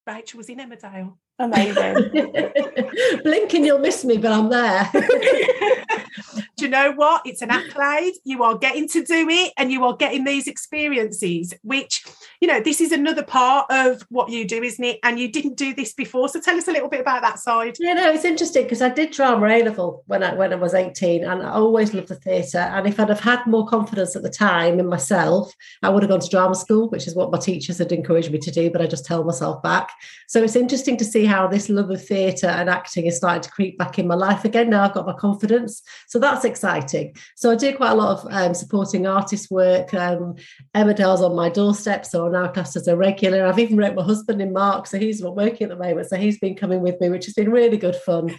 Rachel 0.06 0.38
was 0.38 0.48
in 0.48 0.58
Emmerdale. 0.58 1.16
Amazing. 1.38 2.10
Blinking, 3.24 3.64
you'll 3.64 3.78
miss 3.78 4.04
me, 4.04 4.16
but 4.16 4.32
I'm 4.32 4.48
there. 4.48 4.88
do 6.56 6.64
you 6.64 6.68
know 6.68 6.92
what? 6.92 7.22
It's 7.24 7.42
an 7.42 7.50
accolade. 7.50 8.14
You 8.24 8.42
are 8.42 8.56
getting 8.58 8.88
to 8.88 9.04
do 9.04 9.28
it 9.28 9.52
and 9.56 9.72
you 9.72 9.84
are 9.84 9.96
getting 9.96 10.24
these 10.24 10.46
experiences, 10.46 11.54
which, 11.62 12.04
you 12.42 12.48
know, 12.48 12.60
this 12.60 12.80
is 12.80 12.90
another 12.90 13.22
part 13.22 13.66
of 13.70 14.04
what 14.08 14.28
you 14.28 14.44
do, 14.44 14.64
isn't 14.64 14.84
it? 14.84 14.98
And 15.04 15.16
you 15.16 15.30
didn't 15.30 15.56
do 15.56 15.72
this 15.72 15.92
before. 15.92 16.28
So 16.28 16.40
tell 16.40 16.56
us 16.56 16.66
a 16.66 16.72
little 16.72 16.88
bit 16.88 17.00
about 17.00 17.22
that 17.22 17.38
side. 17.38 17.76
Yeah, 17.78 17.94
no, 17.94 18.10
it's 18.10 18.24
interesting 18.24 18.64
because 18.64 18.82
I 18.82 18.88
did 18.88 19.12
drama 19.12 19.46
A 19.46 19.62
level 19.62 20.02
when 20.08 20.24
I 20.24 20.34
when 20.34 20.52
I 20.52 20.56
was 20.56 20.74
18 20.74 21.22
and 21.22 21.40
I 21.40 21.50
always 21.50 21.94
loved 21.94 22.08
the 22.08 22.16
theatre. 22.16 22.58
And 22.58 22.88
if 22.88 22.98
I'd 22.98 23.10
have 23.10 23.20
had 23.20 23.46
more 23.46 23.64
confidence 23.68 24.16
at 24.16 24.24
the 24.24 24.28
time 24.28 24.80
in 24.80 24.88
myself, 24.88 25.54
I 25.84 25.88
would 25.88 26.02
have 26.02 26.10
gone 26.10 26.18
to 26.18 26.28
drama 26.28 26.56
school, 26.56 26.90
which 26.90 27.06
is 27.06 27.14
what 27.14 27.30
my 27.30 27.38
teachers 27.38 27.78
had 27.78 27.92
encouraged 27.92 28.32
me 28.32 28.40
to 28.40 28.50
do, 28.50 28.72
but 28.72 28.82
I 28.82 28.88
just 28.88 29.06
held 29.06 29.24
myself 29.24 29.62
back. 29.62 29.92
So 30.26 30.42
it's 30.42 30.56
interesting 30.56 30.96
to 30.96 31.04
see 31.04 31.24
how 31.24 31.46
this 31.46 31.68
love 31.68 31.90
of 31.92 32.04
theatre 32.04 32.48
and 32.48 32.68
acting 32.68 33.06
is 33.06 33.18
starting 33.18 33.42
to 33.42 33.50
creep 33.50 33.78
back 33.78 34.00
in 34.00 34.08
my 34.08 34.16
life 34.16 34.44
again. 34.44 34.68
Now 34.68 34.82
I've 34.82 34.94
got 34.94 35.06
my 35.06 35.14
confidence. 35.14 35.80
So 36.08 36.18
that's 36.18 36.44
exciting. 36.44 37.14
So 37.36 37.52
I 37.52 37.54
do 37.54 37.76
quite 37.76 37.92
a 37.92 37.94
lot 37.94 38.18
of 38.18 38.32
um, 38.32 38.52
supporting 38.52 39.06
artist 39.06 39.48
work. 39.48 39.94
Um, 39.94 40.34
Emmerdale's 40.74 41.22
on 41.22 41.36
my 41.36 41.48
doorstep, 41.48 42.04
so 42.04 42.31
now 42.32 42.48
classed 42.48 42.76
as 42.76 42.88
a 42.88 42.96
regular. 42.96 43.46
I've 43.46 43.58
even 43.58 43.76
wrote 43.76 43.94
my 43.94 44.02
husband 44.02 44.40
in 44.42 44.52
Mark, 44.52 44.86
so 44.86 44.98
he's 44.98 45.20
not 45.20 45.36
working 45.36 45.70
at 45.70 45.78
the 45.78 45.84
moment. 45.84 46.08
So 46.08 46.16
he's 46.16 46.38
been 46.38 46.56
coming 46.56 46.80
with 46.80 47.00
me, 47.00 47.08
which 47.08 47.26
has 47.26 47.34
been 47.34 47.50
really 47.50 47.76
good 47.76 47.96
fun. 47.96 48.34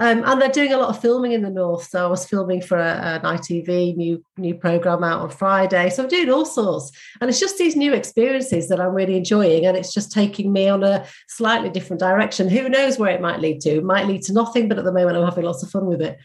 Um, 0.00 0.22
and 0.24 0.40
they're 0.40 0.48
doing 0.48 0.72
a 0.72 0.76
lot 0.76 0.90
of 0.90 1.00
filming 1.00 1.32
in 1.32 1.42
the 1.42 1.50
north. 1.50 1.88
So 1.88 2.04
I 2.04 2.08
was 2.08 2.24
filming 2.24 2.62
for 2.62 2.78
a, 2.78 2.94
an 2.94 3.22
ITV 3.22 3.96
new 3.96 4.24
new 4.36 4.54
program 4.54 5.02
out 5.02 5.22
on 5.22 5.30
Friday. 5.30 5.90
So 5.90 6.04
I'm 6.04 6.08
doing 6.08 6.30
all 6.30 6.44
sorts, 6.44 6.92
and 7.20 7.28
it's 7.28 7.40
just 7.40 7.58
these 7.58 7.74
new 7.74 7.92
experiences 7.92 8.68
that 8.68 8.80
I'm 8.80 8.94
really 8.94 9.16
enjoying, 9.16 9.66
and 9.66 9.76
it's 9.76 9.92
just 9.92 10.12
taking 10.12 10.52
me 10.52 10.68
on 10.68 10.84
a 10.84 11.04
slightly 11.26 11.68
different 11.68 11.98
direction. 11.98 12.48
Who 12.48 12.68
knows 12.68 12.98
where 12.98 13.10
it 13.10 13.20
might 13.20 13.40
lead 13.40 13.60
to? 13.62 13.78
It 13.78 13.84
might 13.84 14.06
lead 14.06 14.22
to 14.22 14.32
nothing, 14.32 14.68
but 14.68 14.78
at 14.78 14.84
the 14.84 14.92
moment 14.92 15.16
I'm 15.16 15.24
having 15.24 15.44
lots 15.44 15.64
of 15.64 15.70
fun 15.70 15.86
with 15.86 16.00
it. 16.00 16.16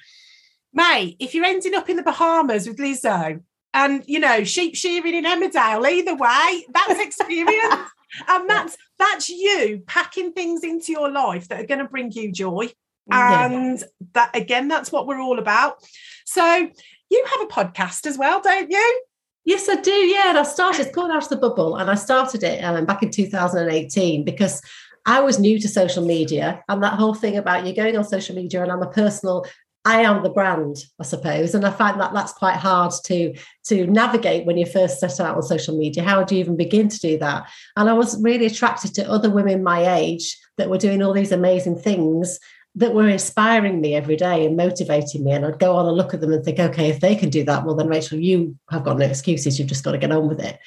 Mate, 0.71 1.15
if 1.19 1.33
you're 1.33 1.45
ending 1.45 1.73
up 1.73 1.89
in 1.89 1.97
the 1.97 2.03
Bahamas 2.03 2.67
with 2.67 2.77
Lizzo 2.77 3.41
and 3.73 4.03
you 4.07 4.19
know 4.19 4.43
sheep 4.43 4.75
shearing 4.75 5.15
in 5.15 5.25
Emmerdale, 5.25 5.89
either 5.89 6.15
way, 6.15 6.65
that's 6.73 6.99
experience. 6.99 7.89
and 8.27 8.49
that's 8.49 8.77
that's 8.99 9.29
you 9.29 9.83
packing 9.87 10.33
things 10.33 10.63
into 10.63 10.91
your 10.91 11.09
life 11.09 11.47
that 11.47 11.61
are 11.61 11.65
going 11.65 11.79
to 11.79 11.87
bring 11.87 12.11
you 12.11 12.31
joy. 12.31 12.69
And 13.11 13.79
yeah. 13.79 13.85
that 14.13 14.35
again 14.35 14.67
that's 14.67 14.91
what 14.91 15.07
we're 15.07 15.19
all 15.19 15.39
about. 15.39 15.77
So 16.25 16.69
you 17.09 17.25
have 17.31 17.41
a 17.41 17.51
podcast 17.51 18.05
as 18.05 18.17
well 18.17 18.41
don't 18.41 18.71
you? 18.71 19.03
Yes 19.45 19.67
i 19.67 19.75
do 19.75 19.91
yeah. 19.91 20.29
And 20.29 20.37
i 20.37 20.43
started 20.43 20.85
it's 20.85 20.95
called 20.95 21.11
out 21.11 21.23
of 21.23 21.29
the 21.29 21.35
bubble 21.35 21.75
and 21.75 21.91
i 21.91 21.95
started 21.95 22.43
it 22.43 22.63
um, 22.63 22.85
back 22.85 23.03
in 23.03 23.11
2018 23.11 24.23
because 24.23 24.61
I 25.05 25.19
was 25.19 25.37
new 25.37 25.59
to 25.59 25.67
social 25.67 26.05
media 26.05 26.63
and 26.69 26.81
that 26.81 26.93
whole 26.93 27.13
thing 27.13 27.35
about 27.35 27.65
you 27.65 27.75
going 27.75 27.97
on 27.97 28.05
social 28.05 28.35
media 28.35 28.63
and 28.63 28.71
I'm 28.71 28.81
a 28.81 28.89
personal 28.89 29.45
I 29.85 30.01
am 30.01 30.23
the 30.23 30.29
brand, 30.29 30.77
I 30.99 31.03
suppose, 31.03 31.53
and 31.53 31.65
I 31.65 31.71
find 31.71 31.99
that 31.99 32.13
that's 32.13 32.31
quite 32.31 32.55
hard 32.55 32.93
to 33.05 33.33
to 33.65 33.85
navigate 33.87 34.45
when 34.45 34.57
you 34.57 34.65
first 34.65 34.99
set 34.99 35.19
out 35.19 35.35
on 35.35 35.43
social 35.43 35.77
media. 35.77 36.03
How 36.03 36.23
do 36.23 36.35
you 36.35 36.41
even 36.41 36.55
begin 36.55 36.87
to 36.87 36.99
do 36.99 37.17
that? 37.17 37.49
And 37.75 37.89
I 37.89 37.93
was 37.93 38.21
really 38.21 38.45
attracted 38.45 38.93
to 38.95 39.09
other 39.09 39.29
women 39.29 39.63
my 39.63 39.95
age 39.95 40.37
that 40.57 40.69
were 40.69 40.77
doing 40.77 41.01
all 41.01 41.11
these 41.11 41.33
amazing 41.33 41.77
things, 41.77 42.39
that 42.75 42.93
were 42.93 43.09
inspiring 43.09 43.81
me 43.81 43.93
every 43.95 44.15
day 44.15 44.45
and 44.45 44.55
motivating 44.55 45.23
me. 45.23 45.31
And 45.31 45.45
I'd 45.45 45.59
go 45.59 45.75
on 45.75 45.85
and 45.85 45.97
look 45.97 46.13
at 46.13 46.21
them 46.21 46.31
and 46.31 46.43
think, 46.43 46.59
okay, 46.59 46.89
if 46.89 47.01
they 47.01 47.15
can 47.15 47.29
do 47.29 47.43
that, 47.43 47.65
well, 47.65 47.75
then 47.75 47.87
Rachel, 47.87 48.19
you 48.19 48.57
have 48.71 48.85
got 48.85 48.97
no 48.97 49.05
excuses. 49.05 49.59
You've 49.59 49.67
just 49.67 49.83
got 49.83 49.91
to 49.91 49.97
get 49.97 50.11
on 50.11 50.29
with 50.29 50.39
it. 50.39 50.59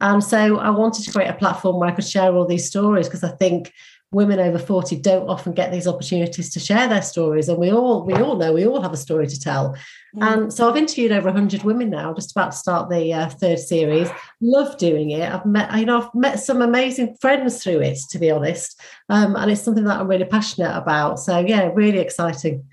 And 0.00 0.24
so 0.24 0.58
I 0.58 0.70
wanted 0.70 1.04
to 1.04 1.12
create 1.12 1.28
a 1.28 1.34
platform 1.34 1.78
where 1.78 1.88
I 1.88 1.92
could 1.92 2.06
share 2.06 2.32
all 2.34 2.46
these 2.46 2.66
stories 2.66 3.06
because 3.06 3.24
I 3.24 3.30
think 3.32 3.72
women 4.12 4.40
over 4.40 4.58
40 4.58 4.96
don't 4.96 5.28
often 5.28 5.52
get 5.52 5.70
these 5.70 5.86
opportunities 5.86 6.50
to 6.50 6.60
share 6.60 6.88
their 6.88 7.02
stories 7.02 7.48
and 7.48 7.58
we 7.58 7.70
all 7.70 8.04
we 8.04 8.14
all 8.14 8.36
know 8.36 8.52
we 8.52 8.66
all 8.66 8.82
have 8.82 8.92
a 8.92 8.96
story 8.96 9.26
to 9.26 9.38
tell 9.38 9.76
mm. 10.16 10.22
and 10.22 10.52
so 10.52 10.68
i've 10.68 10.76
interviewed 10.76 11.12
over 11.12 11.26
100 11.26 11.62
women 11.62 11.90
now 11.90 12.12
just 12.12 12.32
about 12.32 12.50
to 12.50 12.58
start 12.58 12.90
the 12.90 13.12
uh, 13.12 13.28
third 13.28 13.58
series 13.58 14.08
love 14.40 14.76
doing 14.78 15.10
it 15.10 15.32
i've 15.32 15.46
met 15.46 15.72
you 15.78 15.86
know 15.86 16.02
i've 16.02 16.14
met 16.14 16.40
some 16.40 16.60
amazing 16.60 17.16
friends 17.20 17.62
through 17.62 17.80
it 17.80 17.98
to 18.10 18.18
be 18.18 18.30
honest 18.30 18.80
um, 19.08 19.36
and 19.36 19.50
it's 19.50 19.62
something 19.62 19.84
that 19.84 20.00
i'm 20.00 20.08
really 20.08 20.24
passionate 20.24 20.76
about 20.76 21.20
so 21.20 21.38
yeah 21.38 21.70
really 21.74 21.98
exciting 21.98 22.64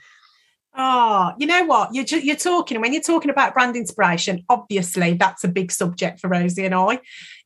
Oh, 0.80 1.32
you 1.40 1.48
know 1.48 1.66
what? 1.66 1.96
You're, 1.96 2.06
you're 2.20 2.36
talking, 2.36 2.80
when 2.80 2.94
you're 2.94 3.02
talking 3.02 3.32
about 3.32 3.56
brand 3.56 3.76
inspiration, 3.76 4.46
obviously 4.48 5.16
that's 5.16 5.44
a 5.44 5.48
big 5.48 5.72
subject 5.72 6.20
for 6.20 6.28
Rosie 6.28 6.66
and 6.66 6.76
I, 6.76 7.00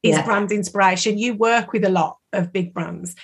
is 0.04 0.18
yeah. 0.18 0.26
brand 0.26 0.52
inspiration. 0.52 1.18
You 1.18 1.36
work 1.36 1.72
with 1.72 1.86
a 1.86 1.90
lot 1.90 2.18
of 2.34 2.52
big 2.52 2.74
brands 2.74 3.16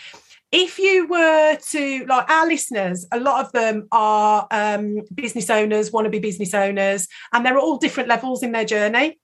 if 0.52 0.80
you 0.80 1.08
were 1.08 1.58
to 1.58 2.06
like 2.08 2.30
our 2.30 2.48
listeners 2.48 3.06
a 3.12 3.20
lot 3.20 3.44
of 3.44 3.52
them 3.52 3.88
are 3.92 4.48
um, 4.52 5.02
business 5.14 5.50
owners 5.50 5.92
want 5.92 6.06
to 6.06 6.10
be 6.10 6.20
business 6.20 6.54
owners 6.54 7.08
and 7.34 7.46
they're 7.46 7.58
at 7.58 7.62
all 7.62 7.78
different 7.78 8.08
levels 8.08 8.44
in 8.44 8.54
their 8.54 8.66
journey 8.66 9.18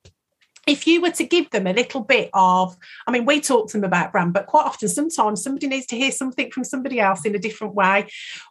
if 0.66 0.88
you 0.88 1.02
were 1.02 1.12
to 1.12 1.26
give 1.26 1.50
them 1.50 1.68
a 1.68 1.74
little 1.74 2.02
bit 2.02 2.30
of, 2.34 2.76
I 3.06 3.12
mean, 3.12 3.26
we 3.26 3.42
talk 3.42 3.68
to 3.70 3.78
them 3.78 3.84
about 3.84 4.12
brand, 4.12 4.34
but 4.34 4.46
quite 4.46 4.66
often, 4.66 4.88
sometimes 4.88 5.44
somebody 5.44 5.68
needs 5.68 5.86
to 5.88 5.98
hear 5.98 6.12
something 6.12 6.52
from 6.52 6.64
somebody 6.64 7.00
else 7.00 7.26
in 7.26 7.36
a 7.36 7.40
different 7.40 7.76
way. 7.76 8.08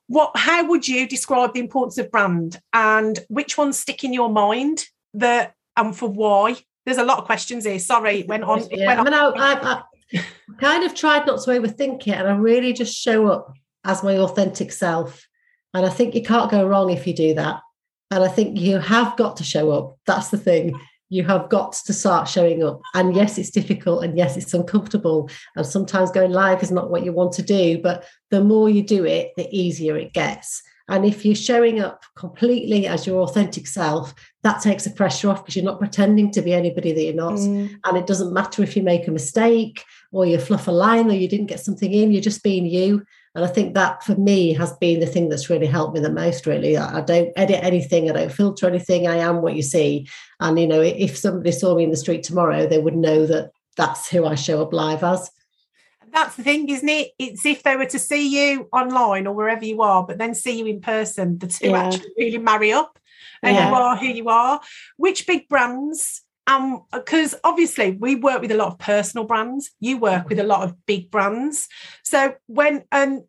What, 0.09 0.33
how 0.37 0.67
would 0.69 0.87
you 0.87 1.09
describe 1.09 1.55
the 1.55 1.61
importance 1.61 1.99
of 1.99 2.11
brand, 2.11 2.61
and 2.73 3.19
which 3.29 3.57
ones 3.57 3.79
stick 3.79 4.05
in 4.05 4.13
your 4.13 4.29
mind 4.29 4.85
that, 5.15 5.55
and 5.77 5.97
for 5.97 6.09
why? 6.09 6.57
There's 6.85 6.99
a 6.99 7.05
lot 7.05 7.19
of 7.19 7.25
questions 7.25 7.65
here. 7.65 7.79
Sorry, 7.79 8.21
it 8.21 8.29
went 8.29 8.43
on. 8.43 8.59
It 8.59 8.81
yeah, 8.81 8.87
went 8.89 9.01
I 9.01 9.05
mean, 9.05 9.15
on. 9.15 9.41
I, 9.41 9.53
I, 9.53 9.75
I 9.75 9.83
kind 10.59 10.85
of 10.85 10.95
tried 10.95 11.27
not 11.27 11.43
to 11.43 11.51
overthink 11.51 12.07
it, 12.07 12.15
and 12.15 12.29
I 12.29 12.37
really 12.37 12.73
just 12.73 12.95
show 12.95 13.29
up 13.29 13.53
as 13.85 14.03
my 14.03 14.17
authentic 14.19 14.73
self. 14.73 15.27
And 15.75 15.87
I 15.87 15.89
think 15.89 16.15
you 16.15 16.23
can't 16.23 16.51
go 16.51 16.67
wrong 16.67 16.91
if 16.91 17.07
you 17.07 17.15
do 17.15 17.35
that. 17.35 17.61
And 18.11 18.23
I 18.23 18.29
think 18.29 18.61
you 18.61 18.79
have 18.79 19.17
got 19.17 19.37
to 19.39 19.45
show 19.45 19.71
up. 19.71 19.97
That's 20.07 20.29
the 20.29 20.37
thing 20.37 20.79
you 21.09 21.25
have 21.25 21.51
got 21.51 21.73
to 21.73 21.93
start 21.93 22.27
showing 22.27 22.63
up. 22.63 22.81
And 22.95 23.15
yes, 23.15 23.37
it's 23.37 23.51
difficult 23.51 24.03
and 24.03 24.17
yes, 24.17 24.37
it's 24.39 24.55
uncomfortable. 24.55 25.29
And 25.57 25.67
sometimes 25.67 26.11
going 26.11 26.33
live 26.33 26.63
is 26.63 26.71
not 26.71 26.91
what 26.91 27.05
you 27.05 27.13
want 27.13 27.33
to 27.35 27.43
do, 27.43 27.79
but 27.83 28.07
the 28.31 28.43
more 28.43 28.71
you 28.71 28.83
do 28.83 29.05
it, 29.05 29.33
the 29.37 29.47
easier 29.55 29.95
it 29.97 30.15
gets. 30.15 30.63
And 30.89 31.05
if 31.05 31.25
you're 31.25 31.35
showing 31.35 31.81
up 31.81 32.03
completely 32.17 32.87
as 32.87 33.07
your 33.07 33.21
authentic 33.23 33.67
self, 33.67 34.15
that 34.43 34.63
takes 34.63 34.85
the 34.85 34.91
pressure 34.91 35.31
off 35.31 35.43
because 35.43 35.55
you're 35.55 35.65
not 35.65 35.79
pretending 35.79 36.31
to 36.33 36.41
be 36.41 36.55
anybody 36.55 36.93
that 36.93 37.03
you're 37.03 37.15
not. 37.15 37.35
Mm. 37.35 37.77
And 37.85 37.97
it 37.99 38.07
doesn't 38.07 38.33
matter 38.33 38.63
if 38.63 38.75
you 38.75 38.83
make 38.83 39.07
a 39.07 39.11
mistake 39.11 39.85
or 40.13 40.27
you 40.27 40.39
fluff 40.39 40.69
a 40.69 40.71
line 40.71 41.11
or 41.11 41.15
you 41.15 41.27
didn't 41.27 41.47
get 41.47 41.61
something 41.61 41.93
in, 41.93 42.13
you're 42.13 42.23
just 42.23 42.43
being 42.43 42.67
you. 42.67 43.05
And 43.35 43.45
I 43.45 43.49
think 43.49 43.75
that 43.75 44.05
for 44.05 44.15
me 44.15 44.53
has 44.53 44.75
been 44.75 45.01
the 45.01 45.07
thing 45.07 45.31
that's 45.31 45.49
really 45.49 45.67
helped 45.67 45.95
me 45.95 46.01
the 46.01 46.13
most, 46.13 46.47
really. 46.47 46.77
I 46.77 47.01
don't 47.01 47.33
edit 47.35 47.65
anything, 47.65 48.11
I 48.11 48.13
don't 48.13 48.33
filter 48.33 48.67
anything. 48.67 49.09
I 49.09 49.17
am 49.17 49.41
what 49.41 49.55
you 49.55 49.63
see. 49.63 50.07
And, 50.39 50.61
you 50.61 50.67
know, 50.67 50.83
if 50.83 51.17
somebody 51.17 51.51
saw 51.51 51.75
me 51.75 51.85
in 51.85 51.91
the 51.91 51.97
street 51.97 52.23
tomorrow, 52.23 52.67
they 52.67 52.79
would 52.79 52.95
know 52.95 53.25
that 53.27 53.51
that's 53.77 54.09
who 54.09 54.27
I 54.27 54.35
show 54.35 54.61
up 54.61 54.75
live 54.75 55.03
as. 55.03 55.31
That's 56.13 56.37
the 56.37 56.43
thing, 56.43 56.69
isn't 56.69 56.89
it? 56.89 57.13
It's 57.19 57.47
if 57.47 57.63
they 57.63 57.75
were 57.75 57.87
to 57.87 57.99
see 57.99 58.29
you 58.29 58.69
online 58.71 59.27
or 59.27 59.35
wherever 59.35 59.65
you 59.65 59.81
are, 59.81 60.05
but 60.07 60.19
then 60.19 60.35
see 60.35 60.59
you 60.59 60.67
in 60.67 60.83
person, 60.83 61.39
the 61.39 61.47
two 61.47 61.71
yeah. 61.71 61.87
actually 61.87 62.11
really 62.19 62.39
marry 62.39 62.71
up 62.71 62.99
and 63.43 63.57
yeah. 63.57 63.69
you 63.71 63.75
are 63.75 63.97
who 63.97 64.07
you 64.07 64.29
are. 64.29 64.61
Which 64.99 65.27
big 65.27 65.49
brands 65.49 66.21
um 66.47 66.85
because 66.93 67.35
obviously 67.45 67.93
we 67.93 68.17
work 68.17 68.41
with 68.41 68.51
a 68.51 68.57
lot 68.57 68.69
of 68.69 68.79
personal 68.79 69.27
brands. 69.27 69.71
You 69.81 69.99
work 69.99 70.29
with 70.29 70.39
a 70.39 70.45
lot 70.45 70.63
of 70.63 70.75
big 70.87 71.11
brands. 71.11 71.69
So 72.05 72.35
when 72.47 72.85
and 72.91 73.23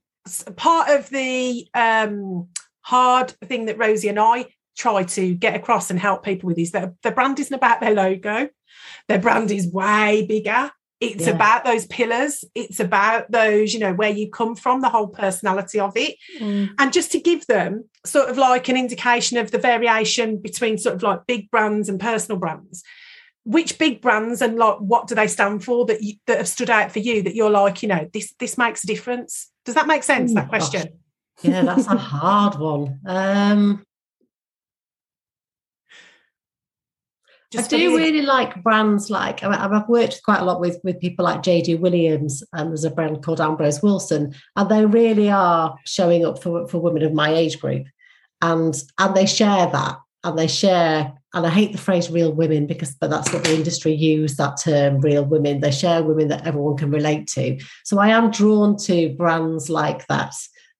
part 0.56 0.90
of 0.90 1.10
the 1.10 1.68
um 1.74 2.48
hard 2.82 3.30
thing 3.46 3.66
that 3.66 3.78
rosie 3.78 4.10
and 4.10 4.20
i 4.20 4.46
try 4.76 5.04
to 5.04 5.36
get 5.36 5.56
across 5.56 5.90
and 5.90 6.00
help 6.00 6.24
people 6.24 6.48
with 6.48 6.58
is 6.58 6.72
that 6.72 6.94
the 7.04 7.12
brand 7.12 7.40
isn't 7.40 7.54
about 7.54 7.80
their 7.80 7.94
logo. 7.94 8.50
Their 9.08 9.20
brand 9.20 9.52
is 9.52 9.68
way 9.72 10.26
bigger. 10.28 10.72
It's 11.00 11.28
yeah. 11.28 11.34
about 11.34 11.66
those 11.66 11.86
pillars. 11.86 12.46
It's 12.56 12.80
about 12.80 13.30
those 13.30 13.74
you 13.74 13.80
know 13.80 13.94
where 13.94 14.10
you 14.10 14.32
come 14.32 14.56
from 14.56 14.82
the 14.82 14.90
whole 14.90 15.08
personality 15.08 15.80
of 15.80 15.96
it. 15.96 16.16
Mm. 16.40 16.72
and 16.80 16.94
just 16.94 17.12
to 17.12 17.20
give 17.20 17.46
them 17.48 17.86
sort 18.06 18.30
of 18.30 18.38
like 18.38 18.70
an 18.70 18.78
indication 18.78 19.38
of 19.38 19.52
the 19.52 19.58
variation 19.58 20.42
between 20.42 20.78
sort 20.78 20.96
of 20.96 21.04
like 21.04 21.28
big 21.28 21.52
brands 21.52 21.90
and 21.90 22.00
personal 22.00 22.40
brands 22.40 22.84
which 23.46 23.78
big 23.78 24.02
brands 24.02 24.42
and 24.42 24.58
like 24.58 24.78
what 24.78 25.08
do 25.08 25.16
they 25.16 25.28
stand 25.28 25.64
for 25.64 25.86
that 25.86 26.02
you, 26.02 26.14
that 26.28 26.38
have 26.38 26.48
stood 26.48 26.70
out 26.70 26.92
for 26.92 27.00
you 27.00 27.22
that 27.22 27.36
you're 27.36 27.50
like 27.50 27.84
you 27.84 27.90
know 27.90 28.10
this 28.14 28.34
this 28.40 28.58
makes 28.58 28.84
a 28.84 28.88
difference? 28.88 29.52
Does 29.66 29.76
that 29.76 29.88
make 29.88 30.04
sense 30.04 30.34
that 30.34 30.50
question? 30.50 30.82
gosh. 30.82 30.92
yeah 31.44 31.64
that's 31.64 31.88
a 31.88 31.98
hard 31.98 32.60
one. 32.60 33.00
Um 33.06 33.86
I 37.56 37.62
do 37.62 37.96
really 37.96 38.22
like 38.22 38.64
brands 38.64 39.10
like 39.10 39.44
I've 39.44 39.88
worked 39.88 40.24
quite 40.24 40.40
a 40.40 40.46
lot 40.46 40.60
with 40.60 40.80
with 40.84 41.00
people 41.00 41.26
like 41.26 41.44
JD 41.44 41.80
Williams 41.80 42.44
and 42.54 42.70
there's 42.70 42.84
a 42.84 42.90
brand 42.90 43.24
called 43.24 43.42
Ambrose 43.42 43.84
Wilson 43.84 44.34
and 44.56 44.70
they 44.70 44.86
really 44.86 45.30
are 45.30 45.76
showing 45.86 46.26
up 46.26 46.42
for 46.42 46.68
for 46.68 46.80
women 46.80 47.04
of 47.04 47.14
my 47.14 47.34
age 47.34 47.60
group. 47.60 47.86
And 48.42 48.76
and 49.00 49.16
they 49.16 49.26
share 49.26 49.68
that 49.68 49.98
and 50.24 50.38
they 50.38 50.48
share 50.48 51.14
and 51.36 51.48
I 51.48 51.50
hate 51.50 51.72
the 51.72 51.80
phrase 51.80 52.12
real 52.12 52.32
women 52.32 52.68
because 52.68 52.96
but 52.96 53.10
that's 53.10 53.34
what 53.34 53.44
the 53.44 53.56
industry 53.56 53.94
use 53.94 54.36
that 54.38 54.58
term 54.58 55.00
real 55.00 55.26
women. 55.26 55.62
They 55.62 55.72
share 55.72 56.04
women 56.04 56.28
that 56.28 56.46
everyone 56.46 56.78
can 56.78 56.92
relate 56.92 57.28
to. 57.30 57.60
So 57.84 58.00
I 58.00 58.10
am 58.10 58.32
drawn 58.32 58.78
to 58.86 59.16
brands 59.16 59.70
like 59.70 60.06
that 60.08 60.34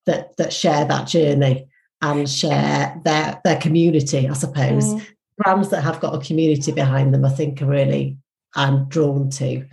that 0.06 0.38
that 0.38 0.54
share 0.54 0.86
that 0.86 1.08
journey 1.08 1.68
and 2.02 2.30
share 2.30 3.00
their 3.04 3.42
their 3.44 3.60
community 3.60 4.30
I 4.30 4.34
suppose. 4.34 4.94
Mm. 4.94 5.06
brands 5.38 5.70
that 5.70 5.82
have 5.82 6.00
got 6.00 6.16
a 6.16 6.26
community 6.26 6.72
behind 6.72 7.14
them 7.14 7.26
I 7.26 7.30
think 7.30 7.62
are 7.62 7.68
really 7.68 8.18
I'm 8.56 8.88
drawn 8.90 9.32
to. 9.32 9.66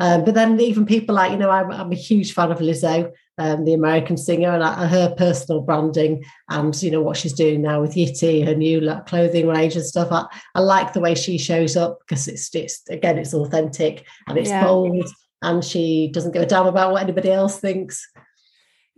Um, 0.00 0.24
but 0.24 0.34
then 0.34 0.60
even 0.60 0.86
people 0.86 1.16
like 1.16 1.32
you 1.32 1.38
know 1.38 1.50
I'm, 1.50 1.72
I'm 1.72 1.92
a 1.92 1.96
huge 1.96 2.32
fan 2.32 2.52
of 2.52 2.58
Lizzo 2.58 3.10
um, 3.38 3.64
the 3.64 3.74
American 3.74 4.16
singer, 4.16 4.50
and 4.50 4.90
her 4.90 5.14
personal 5.16 5.60
branding 5.62 6.24
and 6.48 6.80
you 6.82 6.90
know 6.90 7.02
what 7.02 7.16
she's 7.16 7.32
doing 7.32 7.62
now 7.62 7.80
with 7.80 7.94
Yitty, 7.94 8.44
her 8.44 8.54
new 8.54 8.80
like, 8.80 9.06
clothing 9.06 9.46
range 9.46 9.76
and 9.76 9.84
stuff. 9.84 10.08
I, 10.10 10.26
I 10.54 10.60
like 10.60 10.92
the 10.92 11.00
way 11.00 11.14
she 11.14 11.38
shows 11.38 11.76
up 11.76 12.00
because 12.00 12.28
it's 12.28 12.54
it's 12.54 12.82
again 12.88 13.18
it's 13.18 13.34
authentic 13.34 14.04
and 14.26 14.36
it's 14.38 14.50
yeah. 14.50 14.64
bold, 14.64 15.08
and 15.42 15.64
she 15.64 16.10
doesn't 16.12 16.32
give 16.32 16.42
a 16.42 16.46
damn 16.46 16.66
about 16.66 16.92
what 16.92 17.02
anybody 17.02 17.30
else 17.30 17.58
thinks. 17.60 18.06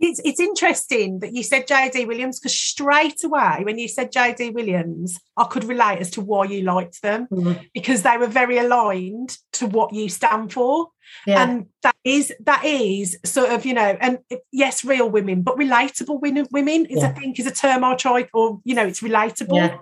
It's, 0.01 0.19
it's 0.25 0.39
interesting 0.39 1.19
that 1.19 1.33
you 1.33 1.43
said 1.43 1.67
JD 1.67 2.07
Williams 2.07 2.39
because 2.39 2.57
straight 2.57 3.23
away 3.23 3.61
when 3.63 3.77
you 3.77 3.87
said 3.87 4.11
JD 4.11 4.53
Williams, 4.53 5.17
I 5.37 5.43
could 5.45 5.63
relate 5.63 5.99
as 5.99 6.09
to 6.11 6.21
why 6.21 6.45
you 6.45 6.63
liked 6.63 7.01
them 7.01 7.27
mm-hmm. 7.31 7.61
because 7.73 8.01
they 8.01 8.17
were 8.17 8.27
very 8.27 8.57
aligned 8.57 9.37
to 9.53 9.67
what 9.67 9.93
you 9.93 10.09
stand 10.09 10.51
for. 10.51 10.87
Yeah. 11.27 11.43
And 11.43 11.65
that 11.83 11.95
is 12.03 12.33
that 12.45 12.65
is 12.65 13.17
sort 13.23 13.51
of, 13.51 13.65
you 13.65 13.73
know, 13.73 13.97
and 14.01 14.19
yes, 14.51 14.83
real 14.83 15.09
women, 15.09 15.43
but 15.43 15.57
relatable 15.57 16.19
women 16.19 16.47
women 16.51 16.85
is 16.85 17.01
yeah. 17.01 17.09
I 17.09 17.11
think 17.11 17.39
is 17.39 17.47
a 17.47 17.51
term 17.51 17.83
I 17.83 17.95
try 17.95 18.27
or 18.33 18.59
you 18.63 18.75
know, 18.75 18.85
it's 18.85 19.01
relatable. 19.01 19.55
Yeah. 19.55 19.77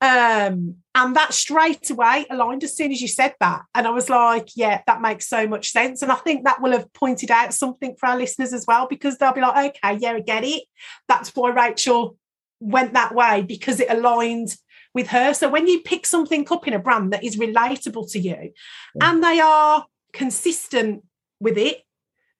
Um, 0.00 0.76
and 0.94 1.14
that 1.14 1.32
straight 1.32 1.88
away 1.90 2.26
aligned 2.30 2.64
as 2.64 2.76
soon 2.76 2.90
as 2.90 3.00
you 3.00 3.06
said 3.06 3.34
that. 3.38 3.62
And 3.74 3.86
I 3.86 3.90
was 3.90 4.10
like, 4.10 4.48
yeah, 4.56 4.82
that 4.86 5.00
makes 5.00 5.28
so 5.28 5.46
much 5.46 5.70
sense. 5.70 6.02
And 6.02 6.10
I 6.10 6.16
think 6.16 6.44
that 6.44 6.60
will 6.60 6.72
have 6.72 6.92
pointed 6.92 7.30
out 7.30 7.54
something 7.54 7.94
for 7.96 8.08
our 8.08 8.18
listeners 8.18 8.52
as 8.52 8.64
well, 8.66 8.88
because 8.88 9.16
they'll 9.16 9.32
be 9.32 9.40
like, 9.40 9.76
okay, 9.76 9.98
yeah, 10.00 10.12
I 10.12 10.20
get 10.20 10.42
it. 10.44 10.64
That's 11.08 11.34
why 11.36 11.50
Rachel 11.50 12.16
went 12.58 12.92
that 12.94 13.14
way 13.14 13.42
because 13.42 13.78
it 13.78 13.90
aligned 13.90 14.56
with 14.92 15.08
her. 15.08 15.32
So 15.32 15.48
when 15.48 15.68
you 15.68 15.80
pick 15.80 16.06
something 16.06 16.46
up 16.50 16.66
in 16.66 16.74
a 16.74 16.78
brand 16.80 17.12
that 17.12 17.24
is 17.24 17.36
relatable 17.36 18.10
to 18.12 18.18
you 18.18 18.52
yeah. 18.94 19.10
and 19.10 19.22
they 19.22 19.38
are 19.40 19.86
consistent 20.12 21.04
with 21.38 21.56
it, 21.56 21.82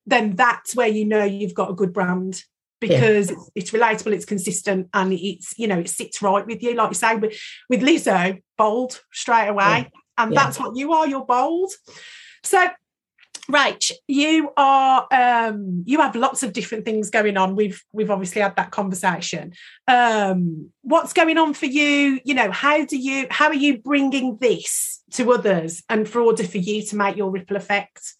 then 0.07 0.35
that's 0.35 0.75
where 0.75 0.89
you 0.89 1.05
know 1.05 1.23
you've 1.23 1.55
got 1.55 1.71
a 1.71 1.75
good 1.75 1.93
brand 1.93 2.43
because 2.81 3.31
yeah. 3.31 3.37
it's, 3.37 3.51
it's, 3.55 3.71
relatable, 3.71 4.13
it's 4.13 4.25
consistent, 4.25 4.89
and 4.95 5.13
it's 5.13 5.59
you 5.59 5.69
know 5.69 5.79
it 5.79 5.89
sits 5.89 6.23
right 6.23 6.47
with 6.47 6.63
you. 6.63 6.75
Like 6.75 6.91
you 6.91 6.95
say 6.95 7.17
with 7.17 7.39
with 7.69 7.83
Lizzo, 7.83 8.43
bold 8.57 9.01
straight 9.13 9.49
away, 9.49 9.65
yeah. 9.65 9.85
and 10.19 10.33
yeah. 10.33 10.45
that's 10.45 10.59
what 10.59 10.77
you 10.77 10.93
are. 10.93 11.07
You're 11.07 11.27
bold. 11.27 11.73
So, 12.43 12.69
Rach, 13.51 13.93
you 14.09 14.51
are 14.57 15.07
um, 15.11 15.85
you 15.87 16.01
have 16.01 16.17
lots 16.17 16.43
of 16.43 16.53
different 16.53 16.85
things 16.85 17.11
going 17.11 17.37
on. 17.37 17.55
We've 17.55 17.83
we've 17.93 18.11
obviously 18.11 18.41
had 18.43 18.57
that 18.57 18.71
conversation. 18.71 19.53
Um, 19.87 20.71
what's 20.83 21.13
going 21.13 21.37
on 21.37 21.55
for 21.55 21.67
you? 21.67 22.21
You 22.25 22.35
know, 22.35 22.51
how 22.51 22.85
do 22.85 22.97
you 22.97 23.27
how 23.31 23.49
are 23.49 23.55
you 23.55 23.79
bringing 23.79 24.39
this 24.41 25.03
to 25.13 25.33
others, 25.33 25.83
and 25.89 26.09
for 26.09 26.23
order 26.23 26.45
for 26.45 26.59
you 26.59 26.83
to 26.87 26.97
make 26.97 27.17
your 27.17 27.31
ripple 27.31 27.57
effect? 27.57 28.15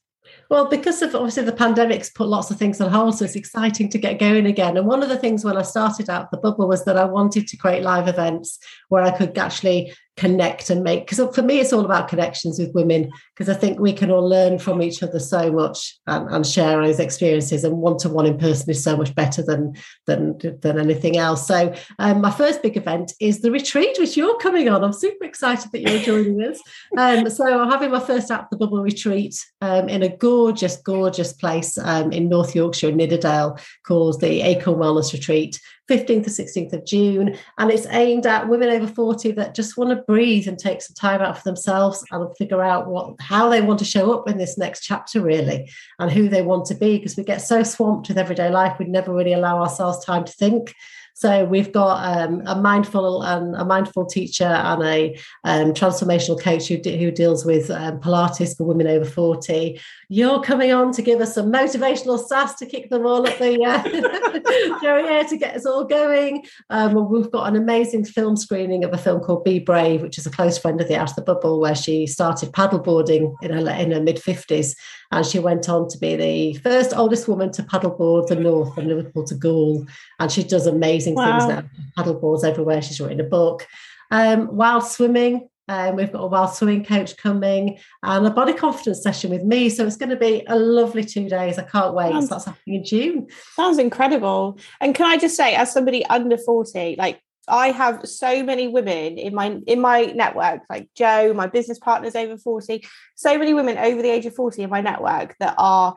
Well, 0.51 0.67
because 0.67 1.01
of 1.01 1.15
obviously 1.15 1.45
the 1.45 1.53
pandemic's 1.53 2.11
put 2.11 2.27
lots 2.27 2.51
of 2.51 2.59
things 2.59 2.81
on 2.81 2.91
hold, 2.91 3.17
so 3.17 3.25
it's 3.25 3.37
exciting 3.37 3.89
to 3.91 3.99
get 3.99 4.19
going 4.19 4.47
again. 4.47 4.77
And 4.77 4.85
one 4.85 5.01
of 5.01 5.09
the 5.09 5.17
things 5.17 5.45
when 5.45 5.57
I 5.57 5.63
started 5.63 6.11
out 6.11 6.33
the 6.33 6.39
bubble 6.39 6.67
was 6.67 6.85
that 6.87 6.97
I 6.97 7.05
wanted 7.05 7.47
to 7.47 7.57
create 7.57 7.85
live 7.85 8.09
events 8.09 8.59
where 8.89 9.05
I 9.05 9.13
could 9.13 9.39
actually 9.39 9.95
connect 10.21 10.69
and 10.69 10.85
make 10.85 11.07
because 11.07 11.35
for 11.35 11.41
me 11.41 11.61
it's 11.61 11.73
all 11.73 11.87
about 11.87 12.07
connections 12.07 12.59
with 12.59 12.75
women 12.75 13.11
because 13.35 13.49
i 13.49 13.59
think 13.59 13.81
we 13.81 13.91
can 13.91 14.11
all 14.11 14.29
learn 14.29 14.59
from 14.59 14.83
each 14.83 15.03
other 15.03 15.19
so 15.19 15.51
much 15.51 15.99
and, 16.07 16.29
and 16.29 16.47
share 16.47 16.77
those 16.83 17.01
experiences 17.01 17.65
and 17.65 17.79
one-to-one 17.79 18.27
in 18.27 18.37
person 18.37 18.69
is 18.69 18.85
so 18.85 18.99
much 18.99 19.15
better 19.15 19.43
than 19.43 19.75
than 20.07 20.39
than 20.61 20.79
anything 20.79 21.17
else. 21.17 21.47
So 21.47 21.73
um, 21.99 22.21
my 22.21 22.31
first 22.31 22.63
big 22.63 22.77
event 22.77 23.15
is 23.19 23.41
the 23.41 23.51
retreat 23.51 23.97
which 23.99 24.17
you're 24.17 24.39
coming 24.39 24.69
on. 24.69 24.85
I'm 24.85 24.93
super 24.93 25.25
excited 25.25 25.73
that 25.73 25.81
you're 25.81 26.01
joining 26.01 26.43
us. 26.43 26.61
Um, 26.99 27.31
so 27.31 27.61
i'm 27.61 27.71
having 27.71 27.91
my 27.91 28.01
first 28.01 28.31
out 28.31 28.51
the 28.51 28.57
bubble 28.57 28.83
retreat 28.83 29.35
um, 29.63 29.89
in 29.89 30.03
a 30.03 30.17
gorgeous 30.17 30.77
gorgeous 30.77 31.33
place 31.33 31.79
um, 31.79 32.13
in 32.13 32.29
north 32.29 32.55
yorkshire 32.55 32.91
in 32.91 32.97
nidderdale 32.97 33.59
called 33.87 34.21
the 34.21 34.43
acorn 34.43 34.79
wellness 34.79 35.13
retreat 35.13 35.59
15th 35.91 36.25
to 36.25 36.31
16th 36.31 36.73
of 36.73 36.87
June. 36.87 37.37
And 37.59 37.71
it's 37.71 37.87
aimed 37.91 38.27
at 38.27 38.49
women 38.49 38.69
over 38.69 38.87
40 38.87 39.33
that 39.33 39.55
just 39.55 39.77
want 39.77 39.91
to 39.91 40.05
breathe 40.11 40.49
and 40.49 40.59
take 40.59 40.83
some 40.83 40.97
time 40.97 41.21
out 41.21 41.37
for 41.37 41.45
themselves 41.45 42.05
and 42.11 42.37
figure 42.37 42.65
out 42.65 42.89
what 42.89 43.15
how 43.21 43.49
they 43.49 43.61
want 43.61 43.79
to 43.79 43.85
show 43.85 44.13
up 44.13 44.29
in 44.29 44.39
this 44.39 44.59
next 44.59 44.81
chapter, 44.81 45.21
really, 45.21 45.71
and 46.01 46.11
who 46.11 46.29
they 46.29 46.43
want 46.43 46.67
to 46.67 46.75
be. 46.75 46.99
Because 46.99 47.17
we 47.17 47.23
get 47.23 47.41
so 47.41 47.63
swamped 47.63 48.09
with 48.09 48.19
everyday 48.19 48.51
life, 48.51 48.77
we 48.77 48.87
never 48.87 49.15
really 49.15 49.33
allow 49.33 49.61
ourselves 49.63 50.05
time 50.05 50.25
to 50.25 50.33
think. 50.33 50.75
So 51.15 51.45
we've 51.45 51.73
got 51.73 52.17
um, 52.17 52.43
a 52.47 52.55
mindful 52.55 53.23
and 53.23 53.55
a 53.55 53.65
mindful 53.65 54.07
teacher 54.07 54.45
and 54.45 54.83
a 54.83 55.19
um, 55.45 55.73
transformational 55.73 56.41
coach 56.41 56.69
who, 56.69 56.77
who 56.77 57.11
deals 57.11 57.45
with 57.45 57.71
um, 57.71 58.01
Pilates 58.01 58.57
for 58.57 58.65
women 58.65 58.87
over 58.87 59.05
40. 59.05 59.81
You're 60.09 60.43
coming 60.43 60.73
on 60.73 60.93
to 60.93 61.03
give 61.03 61.21
us 61.21 61.35
some 61.35 61.53
motivational 61.53 62.19
sass 62.19 62.55
to 62.57 62.67
kick 62.67 62.91
them 62.91 63.07
all 63.07 63.27
up 63.29 63.39
the 63.39 63.63
uh, 63.63 63.83
yeah, 64.83 65.23
to 65.29 65.37
get 65.37 65.57
us 65.57 65.67
all 65.67 65.85
going. 65.85 66.45
Um, 66.71 67.11
we've 67.11 67.31
got 67.31 67.49
an 67.49 67.57
amazing 67.57 68.05
film 68.05 68.37
screening 68.37 68.85
of 68.85 68.93
a 68.93 68.99
film 68.99 69.21
called 69.21 69.45
Be 69.45 69.59
Brave, 69.59 70.03
which 70.03 70.19
is 70.19 70.27
a 70.27 70.31
close 70.31 70.59
friend 70.59 70.81
of 70.81 70.89
the 70.89 70.97
Out 70.97 71.11
of 71.11 71.17
the 71.17 71.23
Bubble, 71.23 71.61
where 71.61 71.75
she 71.75 72.07
started 72.07 72.53
paddleboarding 72.53 73.35
in 73.43 73.53
her 73.53 73.71
in 73.71 73.93
her 73.93 74.01
mid 74.01 74.17
50s, 74.17 74.75
and 75.11 75.27
she 75.27 75.39
went 75.39 75.69
on 75.69 75.89
to 75.89 75.99
be 75.99 76.17
the 76.17 76.55
first 76.61 76.97
oldest 76.97 77.29
woman 77.29 77.51
to 77.53 77.63
paddleboard 77.63 78.29
the 78.29 78.37
North 78.37 78.75
from 78.75 78.87
Liverpool 78.87 79.25
to 79.25 79.35
Goole, 79.35 79.87
and 80.19 80.31
she 80.31 80.43
does 80.43 80.67
amazing 80.67 81.15
wow. 81.15 81.39
things 81.39 81.49
now. 81.49 81.65
Paddleboards 81.99 82.45
everywhere. 82.45 82.83
She's 82.83 83.01
written 83.01 83.21
a 83.21 83.25
book. 83.25 83.67
Um, 84.11 84.57
wild 84.57 84.85
swimming, 84.85 85.49
um, 85.71 85.95
we've 85.95 86.11
got 86.11 86.25
a 86.25 86.27
wild 86.27 86.53
swimming 86.53 86.85
coach 86.85 87.17
coming 87.17 87.79
and 88.03 88.27
a 88.27 88.31
body 88.31 88.53
confidence 88.53 89.05
session 89.05 89.31
with 89.31 89.45
me. 89.45 89.69
So 89.69 89.87
it's 89.87 89.97
going 89.97 90.11
to 90.11 90.17
be 90.17 90.45
a 90.49 90.57
lovely 90.57 91.05
two 91.05 91.29
days. 91.29 91.61
I 91.61 91.63
can't 91.63 91.95
wait. 91.95 92.11
Sounds, 92.11 92.29
that's 92.29 92.45
happening 92.47 92.81
in 92.81 92.85
June. 92.85 93.29
Sounds 93.55 93.79
incredible. 93.79 94.59
And 94.81 94.97
can 94.97 95.07
I 95.07 95.17
just 95.17 95.37
say, 95.37 95.55
as 95.55 95.73
somebody 95.73 96.05
under 96.07 96.37
40, 96.37 96.97
like 96.99 97.23
I 97.51 97.73
have 97.73 98.09
so 98.09 98.43
many 98.43 98.69
women 98.69 99.19
in 99.19 99.35
my 99.35 99.59
in 99.67 99.81
my 99.81 100.07
network, 100.07 100.63
like 100.71 100.89
Joe, 100.95 101.33
my 101.35 101.47
business 101.47 101.79
partner's 101.79 102.15
over 102.15 102.37
40, 102.37 102.85
so 103.17 103.39
many 103.39 103.55
women 103.55 103.79
over 103.79 104.01
the 104.03 104.11
age 104.11 104.27
of 104.27 104.35
40 104.35 104.63
in 104.63 104.71
my 104.71 104.81
network 104.81 105.37
that 105.41 105.55
are 105.59 105.97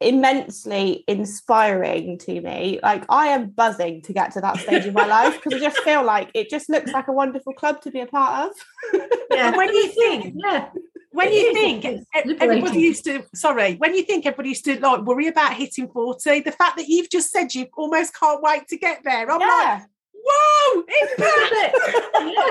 immensely 0.00 1.04
inspiring 1.08 2.18
to 2.18 2.40
me. 2.40 2.78
Like 2.82 3.04
I 3.08 3.28
am 3.28 3.50
buzzing 3.50 4.02
to 4.02 4.12
get 4.12 4.32
to 4.32 4.40
that 4.40 4.58
stage 4.58 4.84
in 4.84 4.94
my 4.94 5.06
life 5.06 5.42
because 5.42 5.60
I 5.60 5.64
just 5.64 5.78
feel 5.78 6.04
like 6.04 6.30
it 6.34 6.50
just 6.50 6.68
looks 6.68 6.92
like 6.92 7.08
a 7.08 7.12
wonderful 7.12 7.54
club 7.54 7.80
to 7.82 7.90
be 7.90 8.00
a 8.00 8.06
part 8.06 8.50
of. 8.50 9.00
Yeah. 9.30 9.50
when 9.56 9.72
you 9.72 9.88
think, 9.88 10.34
yeah. 10.36 10.68
When 11.12 11.32
you 11.32 11.54
think 11.54 12.04
everybody 12.22 12.78
used 12.78 13.04
to, 13.06 13.24
sorry, 13.34 13.76
when 13.76 13.94
you 13.94 14.02
think 14.02 14.26
everybody 14.26 14.50
used 14.50 14.66
to 14.66 14.78
like 14.78 15.00
worry 15.00 15.28
about 15.28 15.54
hitting 15.54 15.88
40, 15.88 16.40
the 16.40 16.52
fact 16.52 16.76
that 16.76 16.88
you've 16.88 17.08
just 17.08 17.30
said 17.30 17.54
you 17.54 17.68
almost 17.74 18.14
can't 18.14 18.42
wait 18.42 18.68
to 18.68 18.76
get 18.76 19.00
there, 19.02 19.30
I'm 19.30 19.40
yeah. 19.40 19.78
like, 19.78 19.82
whoa, 20.28 20.84
it's 20.88 21.14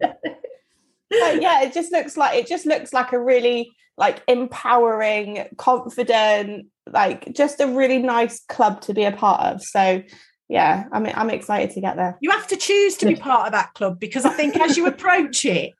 perfect. 0.00 1.42
yeah, 1.42 1.62
it 1.62 1.72
just 1.72 1.92
looks 1.92 2.16
like 2.16 2.36
it 2.36 2.46
just 2.46 2.66
looks 2.66 2.92
like 2.92 3.12
a 3.12 3.20
really 3.20 3.70
like 3.96 4.22
empowering, 4.28 5.46
confident, 5.58 6.66
like 6.90 7.32
just 7.34 7.60
a 7.60 7.66
really 7.66 7.98
nice 7.98 8.40
club 8.48 8.80
to 8.82 8.94
be 8.94 9.04
a 9.04 9.12
part 9.12 9.42
of. 9.42 9.62
So 9.62 10.02
yeah, 10.50 10.86
I'm 10.90 11.06
I'm 11.06 11.30
excited 11.30 11.70
to 11.74 11.80
get 11.80 11.94
there. 11.94 12.18
You 12.20 12.32
have 12.32 12.48
to 12.48 12.56
choose 12.56 12.96
to 12.96 13.06
be 13.06 13.14
part 13.28 13.46
of 13.46 13.52
that 13.52 13.72
club 13.74 14.00
because 14.00 14.24
I 14.24 14.30
think 14.30 14.58
as 14.58 14.76
you 14.76 14.84
approach 14.88 15.44
it, 15.44 15.74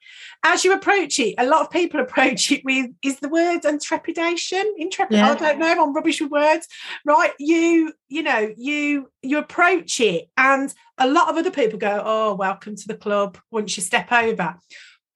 as 0.45 0.65
you 0.65 0.73
approach 0.73 1.19
it, 1.19 1.35
a 1.39 1.47
lot 1.47 1.63
of 1.63 1.73
people 1.73 1.99
approach 1.99 2.53
it 2.53 2.65
with 2.65 2.89
is 3.03 3.19
the 3.19 3.29
word 3.29 3.65
intrepidation. 3.65 4.63
Intrepid, 4.79 5.17
yeah. 5.17 5.33
I 5.33 5.35
don't 5.35 5.59
know, 5.59 5.83
I'm 5.83 5.93
rubbish 5.93 6.21
with 6.21 6.31
words. 6.31 6.69
Right. 7.05 7.33
You, 7.41 7.93
you 8.09 8.23
know, 8.23 8.55
you 8.57 9.11
you 9.23 9.39
approach 9.39 9.99
it, 9.99 10.31
and 10.37 10.73
a 10.99 11.09
lot 11.09 11.29
of 11.29 11.37
other 11.37 11.51
people 11.51 11.81
go, 11.81 12.01
Oh, 12.05 12.35
welcome 12.35 12.77
to 12.77 12.87
the 12.87 12.97
club 12.97 13.39
once 13.51 13.77
you 13.77 13.83
step 13.83 14.13
over. 14.13 14.55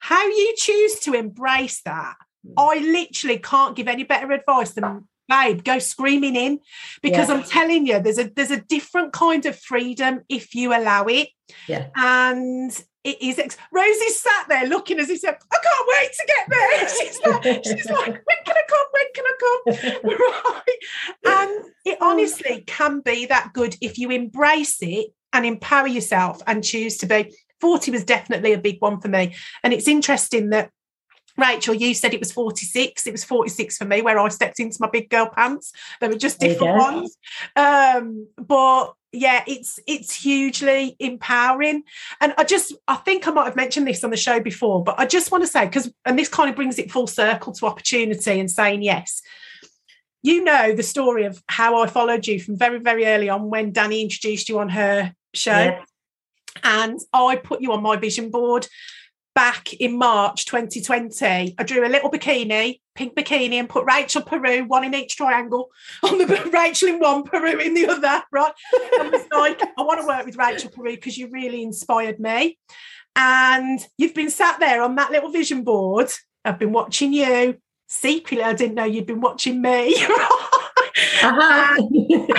How 0.00 0.26
you 0.26 0.54
choose 0.56 0.98
to 1.00 1.14
embrace 1.14 1.80
that, 1.82 2.16
hmm. 2.44 2.54
I 2.58 2.78
literally 2.80 3.38
can't 3.38 3.76
give 3.76 3.86
any 3.86 4.02
better 4.02 4.32
advice 4.32 4.72
than 4.72 5.06
babe, 5.28 5.64
go 5.64 5.78
screaming 5.78 6.36
in 6.36 6.60
because 7.02 7.28
yeah. 7.28 7.34
I'm 7.34 7.44
telling 7.44 7.86
you, 7.86 8.00
there's 8.00 8.18
a 8.18 8.24
there's 8.24 8.50
a 8.50 8.60
different 8.60 9.12
kind 9.12 9.46
of 9.46 9.58
freedom 9.58 10.22
if 10.28 10.54
you 10.54 10.76
allow 10.76 11.04
it. 11.06 11.28
Yeah. 11.68 11.88
And 11.96 12.70
it 13.04 13.20
is 13.20 13.38
ex- 13.38 13.58
Rosie's 13.70 14.18
sat 14.18 14.46
there 14.48 14.66
looking 14.66 14.98
as 14.98 15.08
he 15.08 15.16
said, 15.16 15.36
I 15.52 15.58
can't 15.62 15.88
wait 15.88 16.12
to 16.12 16.26
get 16.26 16.48
there. 16.48 16.88
She's 16.98 17.20
like, 17.26 17.64
she's 17.64 17.90
like, 17.90 18.22
when 18.24 18.36
can 18.46 18.56
I 18.56 18.62
come? 18.68 18.86
When 18.92 19.06
can 19.14 19.24
I 19.26 19.36
come? 19.40 20.02
right. 20.54 21.42
And 21.42 21.64
it 21.84 21.98
oh. 22.00 22.10
honestly 22.10 22.64
can 22.66 23.00
be 23.00 23.26
that 23.26 23.52
good 23.52 23.76
if 23.82 23.98
you 23.98 24.10
embrace 24.10 24.78
it 24.80 25.08
and 25.34 25.44
empower 25.44 25.86
yourself 25.86 26.40
and 26.46 26.64
choose 26.64 26.96
to 26.98 27.06
be. 27.06 27.34
40 27.60 27.90
was 27.90 28.04
definitely 28.04 28.52
a 28.52 28.58
big 28.58 28.80
one 28.80 29.00
for 29.00 29.08
me. 29.08 29.34
And 29.62 29.72
it's 29.72 29.88
interesting 29.88 30.50
that 30.50 30.70
Rachel, 31.36 31.74
you 31.74 31.94
said 31.94 32.14
it 32.14 32.20
was 32.20 32.32
46. 32.32 33.06
It 33.06 33.10
was 33.10 33.24
46 33.24 33.76
for 33.76 33.84
me 33.84 34.02
where 34.02 34.18
I 34.18 34.28
stepped 34.28 34.60
into 34.60 34.78
my 34.80 34.88
big 34.88 35.10
girl 35.10 35.28
pants. 35.34 35.72
They 36.00 36.08
were 36.08 36.16
just 36.16 36.40
different 36.40 36.76
ones. 36.76 37.16
Um, 37.56 38.28
but 38.36 38.94
yeah, 39.12 39.42
it's 39.46 39.78
it's 39.86 40.14
hugely 40.14 40.96
empowering. 40.98 41.84
And 42.20 42.34
I 42.38 42.44
just 42.44 42.74
I 42.86 42.96
think 42.96 43.26
I 43.26 43.30
might 43.30 43.46
have 43.46 43.56
mentioned 43.56 43.86
this 43.86 44.04
on 44.04 44.10
the 44.10 44.16
show 44.16 44.40
before, 44.40 44.84
but 44.84 44.98
I 44.98 45.06
just 45.06 45.32
want 45.32 45.42
to 45.44 45.48
say, 45.48 45.64
because 45.66 45.92
and 46.04 46.18
this 46.18 46.28
kind 46.28 46.50
of 46.50 46.56
brings 46.56 46.78
it 46.78 46.90
full 46.90 47.06
circle 47.06 47.52
to 47.54 47.66
opportunity 47.66 48.38
and 48.38 48.50
saying 48.50 48.82
yes. 48.82 49.22
You 50.22 50.42
know 50.42 50.72
the 50.72 50.82
story 50.82 51.24
of 51.24 51.42
how 51.48 51.82
I 51.82 51.86
followed 51.86 52.26
you 52.26 52.40
from 52.40 52.56
very, 52.56 52.78
very 52.78 53.06
early 53.06 53.28
on 53.28 53.50
when 53.50 53.72
Danny 53.72 54.02
introduced 54.02 54.48
you 54.48 54.58
on 54.58 54.70
her 54.70 55.14
show. 55.34 55.50
Yeah. 55.50 55.84
And 56.62 57.00
I 57.12 57.36
put 57.36 57.60
you 57.60 57.72
on 57.72 57.82
my 57.82 57.96
vision 57.96 58.30
board 58.30 58.66
back 59.34 59.72
in 59.74 59.98
March 59.98 60.44
2020, 60.46 61.54
I 61.58 61.62
drew 61.64 61.86
a 61.86 61.88
little 61.88 62.10
bikini, 62.10 62.80
pink 62.94 63.14
bikini, 63.14 63.54
and 63.54 63.68
put 63.68 63.84
Rachel 63.84 64.22
Peru, 64.22 64.64
one 64.64 64.84
in 64.84 64.94
each 64.94 65.16
triangle, 65.16 65.70
on 66.02 66.18
the 66.18 66.50
Rachel 66.52 66.88
in 66.88 67.00
one, 67.00 67.24
Peru 67.24 67.58
in 67.58 67.74
the 67.74 67.88
other, 67.88 68.22
right? 68.32 68.52
I 68.74 69.10
was 69.12 69.26
like, 69.32 69.60
I 69.76 69.82
want 69.82 70.00
to 70.00 70.06
work 70.06 70.24
with 70.24 70.36
Rachel 70.36 70.70
Peru 70.70 70.92
because 70.94 71.18
you 71.18 71.28
really 71.30 71.62
inspired 71.62 72.20
me. 72.20 72.58
And 73.16 73.84
you've 73.98 74.14
been 74.14 74.30
sat 74.30 74.58
there 74.58 74.82
on 74.82 74.96
that 74.96 75.10
little 75.10 75.30
vision 75.30 75.62
board. 75.62 76.10
I've 76.44 76.58
been 76.58 76.72
watching 76.72 77.12
you. 77.12 77.58
Secretly, 77.86 78.42
I 78.42 78.54
didn't 78.54 78.74
know 78.74 78.84
you'd 78.84 79.06
been 79.06 79.20
watching 79.20 79.60
me. 79.62 79.96
Uh-huh. 81.22 81.76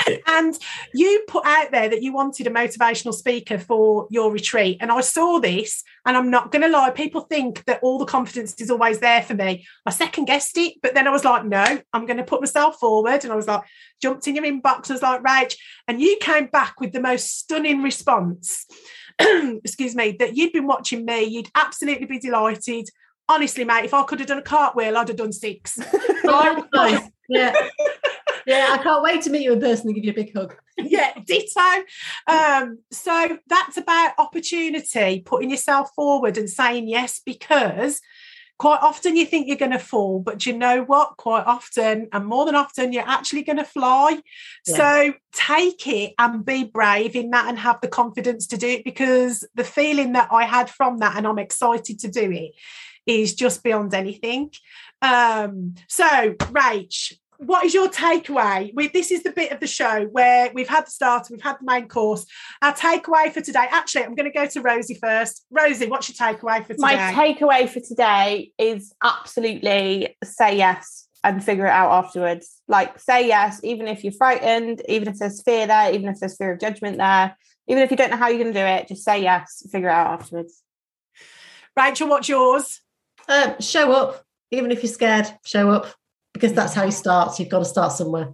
and, 0.07 0.21
and 0.27 0.59
you 0.93 1.23
put 1.27 1.45
out 1.45 1.71
there 1.71 1.89
that 1.89 2.01
you 2.01 2.13
wanted 2.13 2.47
a 2.47 2.49
motivational 2.49 3.13
speaker 3.13 3.57
for 3.57 4.07
your 4.09 4.31
retreat. 4.31 4.77
And 4.81 4.91
I 4.91 5.01
saw 5.01 5.39
this, 5.39 5.83
and 6.05 6.17
I'm 6.17 6.29
not 6.29 6.51
going 6.51 6.61
to 6.61 6.67
lie, 6.67 6.89
people 6.91 7.21
think 7.21 7.63
that 7.65 7.79
all 7.81 7.99
the 7.99 8.05
confidence 8.05 8.55
is 8.59 8.69
always 8.69 8.99
there 8.99 9.21
for 9.21 9.33
me. 9.33 9.65
I 9.85 9.91
second 9.91 10.25
guessed 10.25 10.57
it, 10.57 10.75
but 10.81 10.93
then 10.93 11.07
I 11.07 11.11
was 11.11 11.25
like, 11.25 11.45
no, 11.45 11.81
I'm 11.93 12.05
going 12.05 12.17
to 12.17 12.23
put 12.23 12.41
myself 12.41 12.79
forward. 12.79 13.23
And 13.23 13.31
I 13.31 13.35
was 13.35 13.47
like, 13.47 13.63
jumped 14.01 14.27
in 14.27 14.35
your 14.35 14.45
inbox, 14.45 14.89
I 14.89 14.93
was 14.93 15.01
like, 15.01 15.23
Rach, 15.23 15.55
and 15.87 16.01
you 16.01 16.17
came 16.21 16.47
back 16.47 16.79
with 16.79 16.91
the 16.91 17.01
most 17.01 17.39
stunning 17.39 17.81
response. 17.81 18.65
excuse 19.19 19.95
me, 19.95 20.15
that 20.19 20.35
you'd 20.35 20.51
been 20.51 20.67
watching 20.67 21.05
me, 21.05 21.23
you'd 21.23 21.49
absolutely 21.55 22.05
be 22.05 22.19
delighted 22.19 22.89
honestly, 23.27 23.63
mate, 23.63 23.85
if 23.85 23.93
I 23.93 24.03
could 24.03 24.19
have 24.19 24.27
done 24.27 24.37
a 24.37 24.43
cartwheel, 24.43 24.97
I'd 24.97 25.07
have 25.07 25.17
done 25.17 25.33
six. 25.33 25.79
yeah. 27.29 27.53
Yeah, 28.45 28.69
I 28.71 28.77
can't 28.77 29.03
wait 29.03 29.21
to 29.23 29.29
meet 29.29 29.43
you 29.43 29.53
in 29.53 29.59
person 29.59 29.87
and 29.87 29.95
give 29.95 30.05
you 30.05 30.11
a 30.11 30.15
big 30.15 30.35
hug. 30.35 30.55
yeah, 30.77 31.13
ditto. 31.25 31.83
Um, 32.27 32.79
so 32.91 33.37
that's 33.47 33.77
about 33.77 34.13
opportunity, 34.17 35.21
putting 35.21 35.49
yourself 35.49 35.89
forward 35.95 36.37
and 36.37 36.49
saying 36.49 36.87
yes, 36.87 37.21
because 37.25 38.01
quite 38.57 38.81
often 38.81 39.15
you 39.15 39.25
think 39.25 39.47
you're 39.47 39.57
going 39.57 39.71
to 39.71 39.79
fall, 39.79 40.19
but 40.19 40.45
you 40.45 40.57
know 40.57 40.83
what? 40.83 41.17
Quite 41.17 41.45
often, 41.45 42.07
and 42.11 42.25
more 42.25 42.45
than 42.45 42.55
often, 42.55 42.93
you're 42.93 43.07
actually 43.07 43.43
going 43.43 43.57
to 43.57 43.65
fly. 43.65 44.19
Yeah. 44.65 44.75
So 44.75 45.13
take 45.33 45.87
it 45.87 46.13
and 46.17 46.45
be 46.45 46.63
brave 46.63 47.15
in 47.15 47.31
that 47.31 47.47
and 47.47 47.59
have 47.59 47.81
the 47.81 47.87
confidence 47.87 48.47
to 48.47 48.57
do 48.57 48.67
it 48.67 48.83
because 48.83 49.47
the 49.55 49.63
feeling 49.63 50.13
that 50.13 50.29
I 50.31 50.45
had 50.45 50.69
from 50.69 50.99
that, 50.99 51.17
and 51.17 51.27
I'm 51.27 51.39
excited 51.39 51.99
to 51.99 52.07
do 52.07 52.31
it, 52.31 52.51
is 53.05 53.35
just 53.35 53.63
beyond 53.63 53.93
anything. 53.93 54.51
Um, 55.01 55.75
so, 55.87 56.05
Rach, 56.33 57.13
what 57.37 57.65
is 57.65 57.73
your 57.73 57.89
takeaway? 57.89 58.71
We, 58.73 58.87
this 58.87 59.11
is 59.11 59.23
the 59.23 59.31
bit 59.31 59.51
of 59.51 59.59
the 59.59 59.67
show 59.67 60.05
where 60.05 60.51
we've 60.53 60.67
had 60.67 60.87
the 60.87 60.91
starter, 60.91 61.27
we've 61.31 61.41
had 61.41 61.57
the 61.59 61.65
main 61.65 61.87
course. 61.87 62.25
Our 62.61 62.73
takeaway 62.73 63.31
for 63.31 63.41
today, 63.41 63.67
actually, 63.69 64.03
I'm 64.03 64.15
going 64.15 64.31
to 64.31 64.37
go 64.37 64.45
to 64.45 64.61
Rosie 64.61 64.97
first. 65.01 65.45
Rosie, 65.51 65.87
what's 65.87 66.09
your 66.09 66.15
takeaway 66.15 66.61
for 66.61 66.73
today? 66.73 66.81
My 66.81 66.95
takeaway 67.13 67.69
for 67.69 67.79
today 67.79 68.51
is 68.57 68.93
absolutely 69.03 70.15
say 70.23 70.57
yes 70.57 71.07
and 71.23 71.43
figure 71.43 71.65
it 71.65 71.71
out 71.71 71.91
afterwards. 71.91 72.61
Like, 72.67 72.99
say 72.99 73.27
yes, 73.27 73.59
even 73.63 73.87
if 73.87 74.03
you're 74.03 74.13
frightened, 74.13 74.81
even 74.87 75.07
if 75.07 75.17
there's 75.17 75.41
fear 75.41 75.67
there, 75.67 75.93
even 75.93 76.09
if 76.09 76.19
there's 76.19 76.37
fear 76.37 76.53
of 76.53 76.59
judgment 76.59 76.97
there, 76.97 77.35
even 77.67 77.83
if 77.83 77.91
you 77.91 77.97
don't 77.97 78.11
know 78.11 78.17
how 78.17 78.27
you're 78.27 78.41
going 78.41 78.53
to 78.53 78.59
do 78.59 78.65
it, 78.65 78.87
just 78.87 79.03
say 79.03 79.21
yes, 79.21 79.65
figure 79.71 79.89
it 79.89 79.93
out 79.93 80.21
afterwards. 80.21 80.61
Rachel, 81.75 82.07
what's 82.07 82.29
yours? 82.29 82.81
Um, 83.27 83.59
show 83.59 83.91
up, 83.91 84.23
even 84.51 84.71
if 84.71 84.83
you're 84.83 84.91
scared, 84.91 85.27
show 85.43 85.71
up 85.71 85.87
because 86.35 86.51
that's 86.51 86.73
how 86.73 86.83
you 86.83 86.91
start. 86.91 87.33
So 87.33 87.43
you've 87.43 87.51
got 87.51 87.59
to 87.59 87.65
start 87.65 87.93
somewhere. 87.93 88.33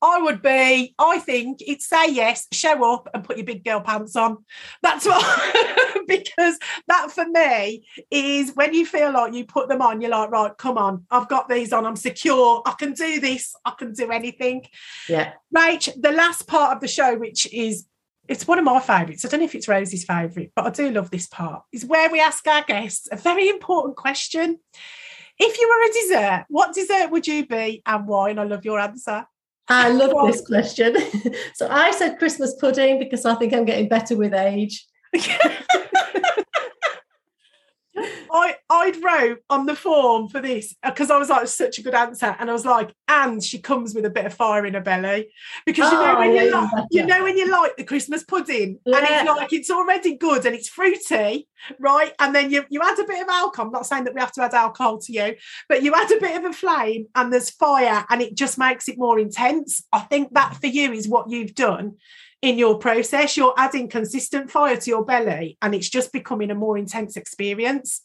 I 0.00 0.18
would 0.22 0.40
be, 0.40 0.94
I 0.98 1.18
think 1.18 1.58
it's 1.60 1.86
say 1.86 2.10
yes, 2.10 2.46
show 2.52 2.92
up 2.92 3.08
and 3.12 3.22
put 3.22 3.36
your 3.36 3.44
big 3.44 3.64
girl 3.64 3.80
pants 3.80 4.16
on. 4.16 4.38
That's 4.82 5.04
what, 5.04 6.04
because 6.08 6.58
that 6.88 7.10
for 7.10 7.26
me 7.26 7.86
is 8.10 8.52
when 8.54 8.72
you 8.72 8.86
feel 8.86 9.12
like 9.12 9.34
you 9.34 9.44
put 9.44 9.68
them 9.68 9.82
on, 9.82 10.00
you're 10.00 10.10
like, 10.10 10.30
right, 10.30 10.56
come 10.56 10.78
on, 10.78 11.04
I've 11.10 11.28
got 11.28 11.50
these 11.50 11.72
on, 11.72 11.84
I'm 11.84 11.96
secure, 11.96 12.62
I 12.64 12.72
can 12.78 12.94
do 12.94 13.20
this, 13.20 13.54
I 13.64 13.72
can 13.78 13.92
do 13.92 14.10
anything. 14.10 14.66
Yeah. 15.06 15.32
Rach, 15.54 15.90
the 16.00 16.12
last 16.12 16.46
part 16.46 16.74
of 16.74 16.80
the 16.80 16.88
show, 16.88 17.16
which 17.16 17.50
is 17.52 17.86
it's 18.26 18.46
one 18.46 18.58
of 18.58 18.64
my 18.64 18.80
favourites. 18.80 19.24
I 19.24 19.28
don't 19.28 19.40
know 19.40 19.46
if 19.46 19.54
it's 19.54 19.68
Rosie's 19.68 20.04
favourite, 20.04 20.50
but 20.56 20.66
I 20.66 20.70
do 20.70 20.90
love 20.90 21.10
this 21.10 21.26
part. 21.26 21.62
Is 21.72 21.84
where 21.84 22.10
we 22.10 22.20
ask 22.20 22.46
our 22.46 22.64
guests 22.64 23.06
a 23.12 23.16
very 23.16 23.50
important 23.50 23.96
question. 23.96 24.60
If 25.38 25.58
you 25.58 25.68
were 25.68 25.84
a 25.84 25.92
dessert, 25.92 26.44
what 26.48 26.74
dessert 26.74 27.10
would 27.10 27.26
you 27.26 27.46
be 27.46 27.82
and 27.84 28.06
why? 28.06 28.30
And 28.30 28.40
I 28.40 28.44
love 28.44 28.64
your 28.64 28.78
answer. 28.78 29.26
I 29.68 29.88
love 29.90 30.30
this 30.30 30.46
question. 30.46 30.96
so 31.54 31.68
I 31.68 31.90
said 31.92 32.18
Christmas 32.18 32.54
pudding 32.60 32.98
because 32.98 33.24
I 33.24 33.34
think 33.34 33.52
I'm 33.52 33.64
getting 33.64 33.88
better 33.88 34.16
with 34.16 34.34
age. 34.34 34.86
I 37.96 38.56
I'd 38.68 39.02
wrote 39.02 39.38
on 39.48 39.66
the 39.66 39.76
form 39.76 40.28
for 40.28 40.40
this 40.40 40.74
uh, 40.82 40.90
because 40.90 41.10
I 41.10 41.18
was 41.18 41.30
like 41.30 41.46
such 41.48 41.78
a 41.78 41.82
good 41.82 41.94
answer, 41.94 42.34
and 42.38 42.50
I 42.50 42.52
was 42.52 42.64
like, 42.64 42.92
and 43.08 43.42
she 43.42 43.60
comes 43.60 43.94
with 43.94 44.04
a 44.04 44.10
bit 44.10 44.26
of 44.26 44.34
fire 44.34 44.66
in 44.66 44.74
her 44.74 44.80
belly 44.80 45.30
because 45.66 45.90
you 45.92 45.98
know 45.98 46.14
Oh, 46.16 46.18
when 46.18 46.34
yeah, 46.34 46.42
you 46.42 46.48
even 46.48 46.60
like, 46.60 46.84
you 46.90 47.06
know 47.06 47.22
when 47.22 47.36
you 47.36 47.50
like 47.50 47.76
the 47.76 47.84
Christmas 47.84 48.24
pudding 48.24 48.78
and 48.86 49.06
it's 49.08 49.28
like 49.28 49.52
it's 49.52 49.70
already 49.70 50.16
good 50.16 50.44
and 50.46 50.54
it's 50.54 50.68
fruity, 50.68 51.48
right? 51.78 52.12
And 52.18 52.34
then 52.34 52.50
you 52.50 52.64
you 52.70 52.80
add 52.82 52.98
a 52.98 53.04
bit 53.04 53.22
of 53.22 53.28
alcohol. 53.28 53.66
I'm 53.66 53.72
not 53.72 53.86
saying 53.86 54.04
that 54.04 54.14
we 54.14 54.20
have 54.20 54.32
to 54.32 54.42
add 54.42 54.54
alcohol 54.54 54.98
to 54.98 55.12
you, 55.12 55.36
but 55.68 55.82
you 55.82 55.94
add 55.94 56.10
a 56.10 56.20
bit 56.20 56.36
of 56.36 56.44
a 56.44 56.52
flame 56.52 57.06
and 57.14 57.32
there's 57.32 57.50
fire 57.50 58.04
and 58.10 58.22
it 58.22 58.34
just 58.34 58.58
makes 58.58 58.88
it 58.88 58.98
more 58.98 59.18
intense. 59.18 59.84
I 59.92 60.00
think 60.00 60.34
that 60.34 60.56
for 60.56 60.66
you 60.66 60.92
is 60.92 61.08
what 61.08 61.30
you've 61.30 61.54
done 61.54 61.96
in 62.44 62.58
your 62.58 62.78
process. 62.78 63.36
You're 63.38 63.54
adding 63.56 63.88
consistent 63.88 64.50
fire 64.50 64.76
to 64.76 64.90
your 64.90 65.02
belly 65.04 65.56
and 65.62 65.74
it's 65.74 65.88
just 65.88 66.12
becoming 66.12 66.50
a 66.50 66.54
more 66.54 66.76
intense 66.76 67.16
experience. 67.16 68.02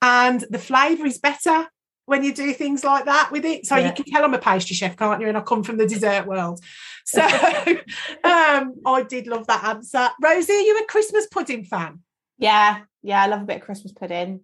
And 0.00 0.42
the 0.48 0.58
flavour 0.58 1.04
is 1.04 1.18
better 1.18 1.68
when 2.06 2.24
you 2.24 2.34
do 2.34 2.54
things 2.54 2.84
like 2.84 3.04
that 3.04 3.28
with 3.30 3.44
it. 3.44 3.66
So 3.66 3.76
Yeah. 3.76 3.88
you 3.88 3.92
can 3.92 4.06
tell 4.06 4.24
I'm 4.24 4.32
a 4.32 4.38
pastry 4.38 4.74
chef, 4.74 4.96
can't 4.96 5.20
you? 5.20 5.28
And 5.28 5.36
I 5.36 5.42
come 5.42 5.62
from 5.62 5.76
the 5.76 5.86
dessert 5.86 6.26
world. 6.26 6.60
So 7.04 7.20
um, 8.24 8.74
I 8.86 9.04
did 9.06 9.26
love 9.26 9.46
that 9.48 9.62
answer. 9.62 10.08
Rosie, 10.22 10.52
are 10.54 10.60
you 10.60 10.78
a 10.78 10.86
Christmas 10.86 11.26
pudding 11.26 11.64
fan? 11.64 12.00
Yeah, 12.38 12.80
yeah, 13.02 13.22
I 13.22 13.26
love 13.26 13.42
a 13.42 13.44
bit 13.44 13.56
of 13.56 13.62
Christmas 13.62 13.92
pudding. 13.92 14.40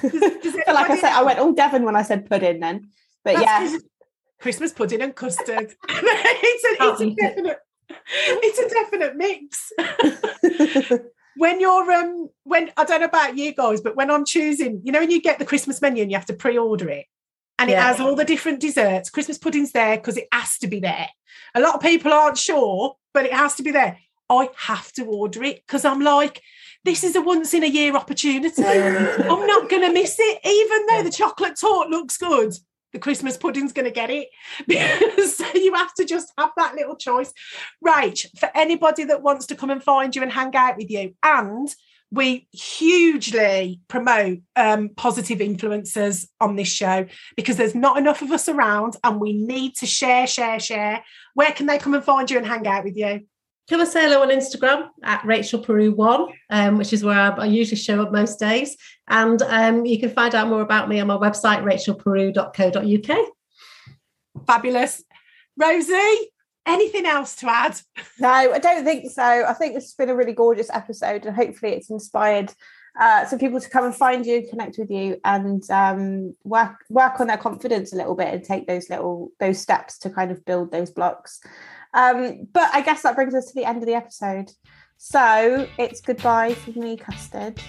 does 0.00 0.04
it- 0.14 0.64
feel 0.64 0.74
like 0.74 0.90
I 0.90 0.96
said 0.98 1.12
I 1.12 1.22
went 1.24 1.40
all 1.40 1.52
Devon 1.52 1.84
when 1.84 1.96
I 1.96 2.02
said 2.02 2.30
pudding 2.30 2.60
then. 2.60 2.90
But 3.24 3.34
That's 3.34 3.72
yeah, 3.72 3.78
Christmas 4.40 4.72
pudding 4.72 5.02
and 5.02 5.14
custard. 5.14 5.74
it's, 5.88 6.80
a, 6.80 6.92
it's 6.92 7.00
a 7.00 7.14
definite 7.14 7.58
it's 8.16 8.58
a 8.58 8.68
definite 8.68 9.16
mix. 9.16 9.72
when 11.36 11.60
you're 11.60 11.90
um 11.92 12.28
when 12.44 12.70
I 12.76 12.84
don't 12.84 13.00
know 13.00 13.06
about 13.06 13.36
you 13.36 13.54
guys, 13.54 13.80
but 13.80 13.96
when 13.96 14.10
I'm 14.10 14.24
choosing, 14.24 14.80
you 14.84 14.92
know, 14.92 15.00
when 15.00 15.10
you 15.10 15.20
get 15.22 15.38
the 15.38 15.44
Christmas 15.44 15.80
menu 15.80 16.02
and 16.02 16.10
you 16.10 16.16
have 16.16 16.26
to 16.26 16.34
pre-order 16.34 16.88
it, 16.88 17.06
and 17.58 17.70
it 17.70 17.74
Yeah. 17.74 17.86
has 17.88 18.00
all 18.00 18.14
the 18.16 18.24
different 18.24 18.60
desserts. 18.60 19.10
Christmas 19.10 19.38
pudding's 19.38 19.72
there 19.72 19.96
because 19.96 20.16
it 20.16 20.28
has 20.32 20.58
to 20.58 20.66
be 20.66 20.80
there. 20.80 21.08
A 21.54 21.60
lot 21.60 21.74
of 21.74 21.80
people 21.80 22.12
aren't 22.12 22.38
sure, 22.38 22.96
but 23.14 23.24
it 23.24 23.32
has 23.32 23.54
to 23.56 23.62
be 23.62 23.70
there. 23.70 23.98
I 24.28 24.48
have 24.56 24.92
to 24.92 25.04
order 25.04 25.42
it 25.42 25.62
because 25.66 25.84
I'm 25.84 26.00
like, 26.00 26.40
this 26.84 27.02
is 27.02 27.16
a 27.16 27.20
once 27.20 27.52
in 27.52 27.64
a 27.64 27.66
year 27.66 27.96
opportunity. 27.96 28.62
I'm 28.64 29.46
not 29.46 29.68
going 29.68 29.82
to 29.82 29.92
miss 29.92 30.16
it, 30.18 30.40
even 30.44 30.86
though 30.86 31.02
the 31.02 31.10
chocolate 31.10 31.58
torte 31.60 31.90
looks 31.90 32.16
good. 32.16 32.54
The 32.92 32.98
Christmas 32.98 33.36
pudding's 33.36 33.72
going 33.72 33.84
to 33.86 33.90
get 33.90 34.10
it. 34.10 34.28
so 35.30 35.46
you 35.54 35.74
have 35.74 35.94
to 35.94 36.04
just 36.04 36.32
have 36.38 36.50
that 36.56 36.74
little 36.74 36.96
choice. 36.96 37.32
Right. 37.80 38.18
for 38.38 38.50
anybody 38.54 39.04
that 39.04 39.22
wants 39.22 39.46
to 39.46 39.54
come 39.54 39.70
and 39.70 39.82
find 39.82 40.14
you 40.14 40.22
and 40.22 40.32
hang 40.32 40.54
out 40.54 40.76
with 40.76 40.90
you, 40.90 41.14
and 41.22 41.68
we 42.12 42.48
hugely 42.50 43.80
promote 43.88 44.38
um, 44.56 44.90
positive 44.96 45.38
influencers 45.38 46.26
on 46.40 46.56
this 46.56 46.68
show 46.68 47.06
because 47.36 47.56
there's 47.56 47.74
not 47.74 47.98
enough 47.98 48.20
of 48.20 48.32
us 48.32 48.48
around 48.48 48.96
and 49.04 49.20
we 49.20 49.32
need 49.32 49.76
to 49.76 49.86
share, 49.86 50.26
share, 50.26 50.58
share. 50.58 51.04
Where 51.34 51.52
can 51.52 51.66
they 51.66 51.78
come 51.78 51.94
and 51.94 52.02
find 52.02 52.28
you 52.28 52.38
and 52.38 52.46
hang 52.46 52.66
out 52.66 52.84
with 52.84 52.96
you? 52.96 53.26
Come 53.70 53.80
and 53.82 53.88
say 53.88 54.02
hello 54.02 54.22
on 54.22 54.30
Instagram 54.30 54.88
at 55.04 55.24
Rachel 55.24 55.60
Peru 55.60 55.92
One, 55.92 56.26
um, 56.50 56.76
which 56.76 56.92
is 56.92 57.04
where 57.04 57.16
I, 57.16 57.28
I 57.28 57.44
usually 57.44 57.76
show 57.76 58.02
up 58.02 58.10
most 58.10 58.40
days. 58.40 58.76
And 59.06 59.40
um, 59.42 59.84
you 59.86 60.00
can 60.00 60.10
find 60.10 60.34
out 60.34 60.48
more 60.48 60.60
about 60.60 60.88
me 60.88 60.98
on 60.98 61.06
my 61.06 61.14
website, 61.16 61.62
rachelperu.co.uk. 61.62 63.28
Fabulous. 64.44 65.04
Rosie, 65.56 66.32
anything 66.66 67.06
else 67.06 67.36
to 67.36 67.48
add? 67.48 67.80
no, 68.18 68.28
I 68.28 68.58
don't 68.58 68.84
think 68.84 69.08
so. 69.08 69.22
I 69.22 69.52
think 69.52 69.74
this 69.74 69.84
has 69.84 69.94
been 69.94 70.10
a 70.10 70.16
really 70.16 70.32
gorgeous 70.32 70.68
episode, 70.70 71.24
and 71.24 71.36
hopefully, 71.36 71.74
it's 71.74 71.90
inspired 71.90 72.52
uh, 72.98 73.24
some 73.26 73.38
people 73.38 73.60
to 73.60 73.70
come 73.70 73.84
and 73.84 73.94
find 73.94 74.26
you, 74.26 74.48
connect 74.50 74.78
with 74.78 74.90
you, 74.90 75.20
and 75.24 75.62
um, 75.70 76.34
work 76.42 76.84
work 76.88 77.20
on 77.20 77.28
their 77.28 77.36
confidence 77.36 77.92
a 77.92 77.96
little 77.96 78.16
bit, 78.16 78.34
and 78.34 78.42
take 78.42 78.66
those 78.66 78.90
little 78.90 79.30
those 79.38 79.60
steps 79.60 79.96
to 79.98 80.10
kind 80.10 80.32
of 80.32 80.44
build 80.44 80.72
those 80.72 80.90
blocks. 80.90 81.40
Um, 81.94 82.48
but 82.52 82.70
I 82.72 82.82
guess 82.82 83.02
that 83.02 83.14
brings 83.14 83.34
us 83.34 83.46
to 83.46 83.54
the 83.54 83.64
end 83.64 83.78
of 83.78 83.86
the 83.86 83.94
episode. 83.94 84.50
So 84.96 85.66
it's 85.78 86.00
goodbye 86.00 86.54
from 86.54 86.80
me, 86.80 86.96
custard. 86.96 87.60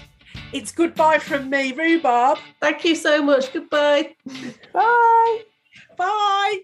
It's 0.52 0.70
goodbye 0.70 1.18
from 1.18 1.48
me, 1.50 1.72
Rhubarb. 1.72 2.38
Thank 2.60 2.84
you 2.84 2.94
so 2.94 3.22
much. 3.22 3.52
Goodbye. 3.52 4.14
Bye. 4.72 5.42
Bye. 5.96 6.58